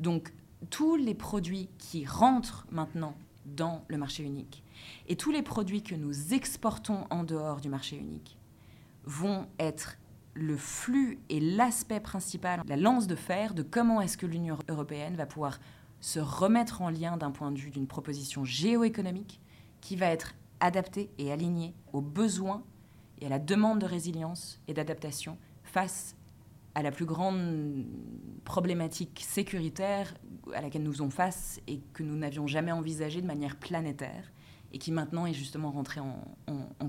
Donc 0.00 0.32
tous 0.70 0.96
les 0.96 1.14
produits 1.14 1.68
qui 1.78 2.06
rentrent 2.06 2.66
maintenant 2.70 3.14
dans 3.44 3.84
le 3.88 3.98
marché 3.98 4.22
unique. 4.22 4.62
Et 5.08 5.16
tous 5.16 5.30
les 5.30 5.42
produits 5.42 5.82
que 5.82 5.94
nous 5.94 6.32
exportons 6.32 7.06
en 7.10 7.24
dehors 7.24 7.60
du 7.60 7.68
marché 7.68 7.96
unique 7.96 8.38
vont 9.04 9.46
être 9.58 9.96
le 10.34 10.56
flux 10.56 11.18
et 11.28 11.40
l'aspect 11.40 12.00
principal, 12.00 12.62
la 12.66 12.76
lance 12.76 13.06
de 13.06 13.14
fer 13.14 13.54
de 13.54 13.62
comment 13.62 14.00
est-ce 14.00 14.18
que 14.18 14.26
l'Union 14.26 14.58
européenne 14.68 15.14
va 15.14 15.26
pouvoir 15.26 15.60
se 16.00 16.18
remettre 16.18 16.82
en 16.82 16.90
lien 16.90 17.16
d'un 17.16 17.30
point 17.30 17.52
de 17.52 17.58
vue 17.58 17.70
d'une 17.70 17.86
proposition 17.86 18.44
géoéconomique 18.44 19.40
qui 19.80 19.96
va 19.96 20.06
être 20.06 20.34
adaptée 20.60 21.10
et 21.18 21.30
alignée 21.30 21.74
aux 21.92 22.00
besoins 22.00 22.64
et 23.24 23.26
à 23.26 23.30
la 23.30 23.38
demande 23.38 23.80
de 23.80 23.86
résilience 23.86 24.60
et 24.68 24.74
d'adaptation 24.74 25.38
face 25.62 26.14
à 26.74 26.82
la 26.82 26.90
plus 26.90 27.06
grande 27.06 27.86
problématique 28.44 29.24
sécuritaire 29.26 30.14
à 30.52 30.60
laquelle 30.60 30.82
nous 30.82 30.92
faisons 30.92 31.08
face 31.08 31.58
et 31.66 31.80
que 31.94 32.02
nous 32.02 32.16
n'avions 32.16 32.46
jamais 32.46 32.72
envisagé 32.72 33.22
de 33.22 33.26
manière 33.26 33.56
planétaire 33.56 34.30
et 34.72 34.78
qui 34.78 34.92
maintenant 34.92 35.24
est 35.24 35.32
justement 35.32 35.70
rentré 35.70 36.00
en, 36.00 36.20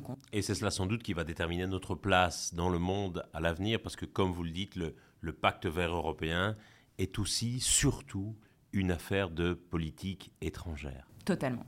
compte. 0.04 0.20
Et 0.34 0.42
c'est 0.42 0.56
cela 0.56 0.72
sans 0.72 0.88
doute 0.88 1.04
qui 1.04 1.14
va 1.14 1.24
déterminer 1.24 1.68
notre 1.68 1.96
place 1.96 2.54
dans 2.54 2.68
le 2.68 2.80
monde 2.80 3.26
à 3.34 3.40
l'avenir, 3.40 3.82
parce 3.82 3.96
que 3.96 4.06
comme 4.06 4.32
vous 4.32 4.44
le 4.44 4.50
dites, 4.50 4.76
le, 4.76 4.96
le 5.22 5.32
pacte 5.32 5.68
vert 5.68 5.96
européen 5.96 6.58
est 6.98 7.18
aussi, 7.18 7.62
surtout, 7.62 8.36
une 8.74 8.92
affaire 8.92 9.30
de 9.30 9.54
politique 9.54 10.34
étrangère. 10.42 11.08
Totalement. 11.24 11.66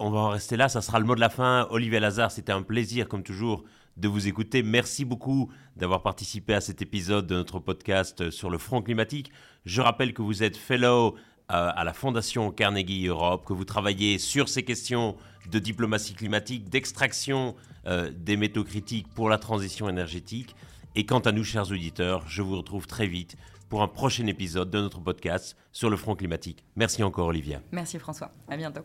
On 0.00 0.10
va 0.10 0.20
en 0.20 0.28
rester 0.30 0.56
là, 0.56 0.68
ça 0.68 0.80
sera 0.80 0.98
le 0.98 1.04
mot 1.04 1.14
de 1.14 1.20
la 1.20 1.28
fin. 1.28 1.66
Olivier 1.70 2.00
Lazare, 2.00 2.30
c'était 2.30 2.52
un 2.52 2.62
plaisir, 2.62 3.08
comme 3.08 3.22
toujours, 3.22 3.64
de 3.98 4.08
vous 4.08 4.28
écouter. 4.28 4.62
Merci 4.62 5.04
beaucoup 5.04 5.50
d'avoir 5.76 6.02
participé 6.02 6.54
à 6.54 6.60
cet 6.60 6.82
épisode 6.82 7.26
de 7.26 7.34
notre 7.34 7.58
podcast 7.58 8.30
sur 8.30 8.50
le 8.50 8.58
front 8.58 8.82
climatique. 8.82 9.32
Je 9.64 9.80
rappelle 9.80 10.14
que 10.14 10.22
vous 10.22 10.42
êtes 10.42 10.56
fellow 10.56 11.16
euh, 11.50 11.70
à 11.74 11.84
la 11.84 11.92
Fondation 11.92 12.50
Carnegie 12.50 13.06
Europe, 13.06 13.44
que 13.46 13.52
vous 13.52 13.64
travaillez 13.64 14.18
sur 14.18 14.48
ces 14.48 14.62
questions 14.62 15.16
de 15.50 15.58
diplomatie 15.58 16.14
climatique, 16.14 16.68
d'extraction 16.68 17.54
euh, 17.86 18.10
des 18.14 18.36
métaux 18.36 18.64
critiques 18.64 19.08
pour 19.08 19.28
la 19.28 19.38
transition 19.38 19.88
énergétique. 19.88 20.54
Et 20.94 21.06
quant 21.06 21.20
à 21.20 21.32
nous, 21.32 21.44
chers 21.44 21.70
auditeurs, 21.70 22.24
je 22.28 22.42
vous 22.42 22.56
retrouve 22.56 22.86
très 22.86 23.06
vite 23.06 23.36
pour 23.68 23.82
un 23.82 23.88
prochain 23.88 24.26
épisode 24.26 24.70
de 24.70 24.80
notre 24.80 25.00
podcast 25.00 25.56
sur 25.72 25.90
le 25.90 25.96
front 25.96 26.14
climatique. 26.14 26.64
Merci 26.76 27.02
encore, 27.02 27.28
Olivia. 27.28 27.60
Merci, 27.72 27.98
François. 27.98 28.30
À 28.48 28.56
bientôt. 28.56 28.82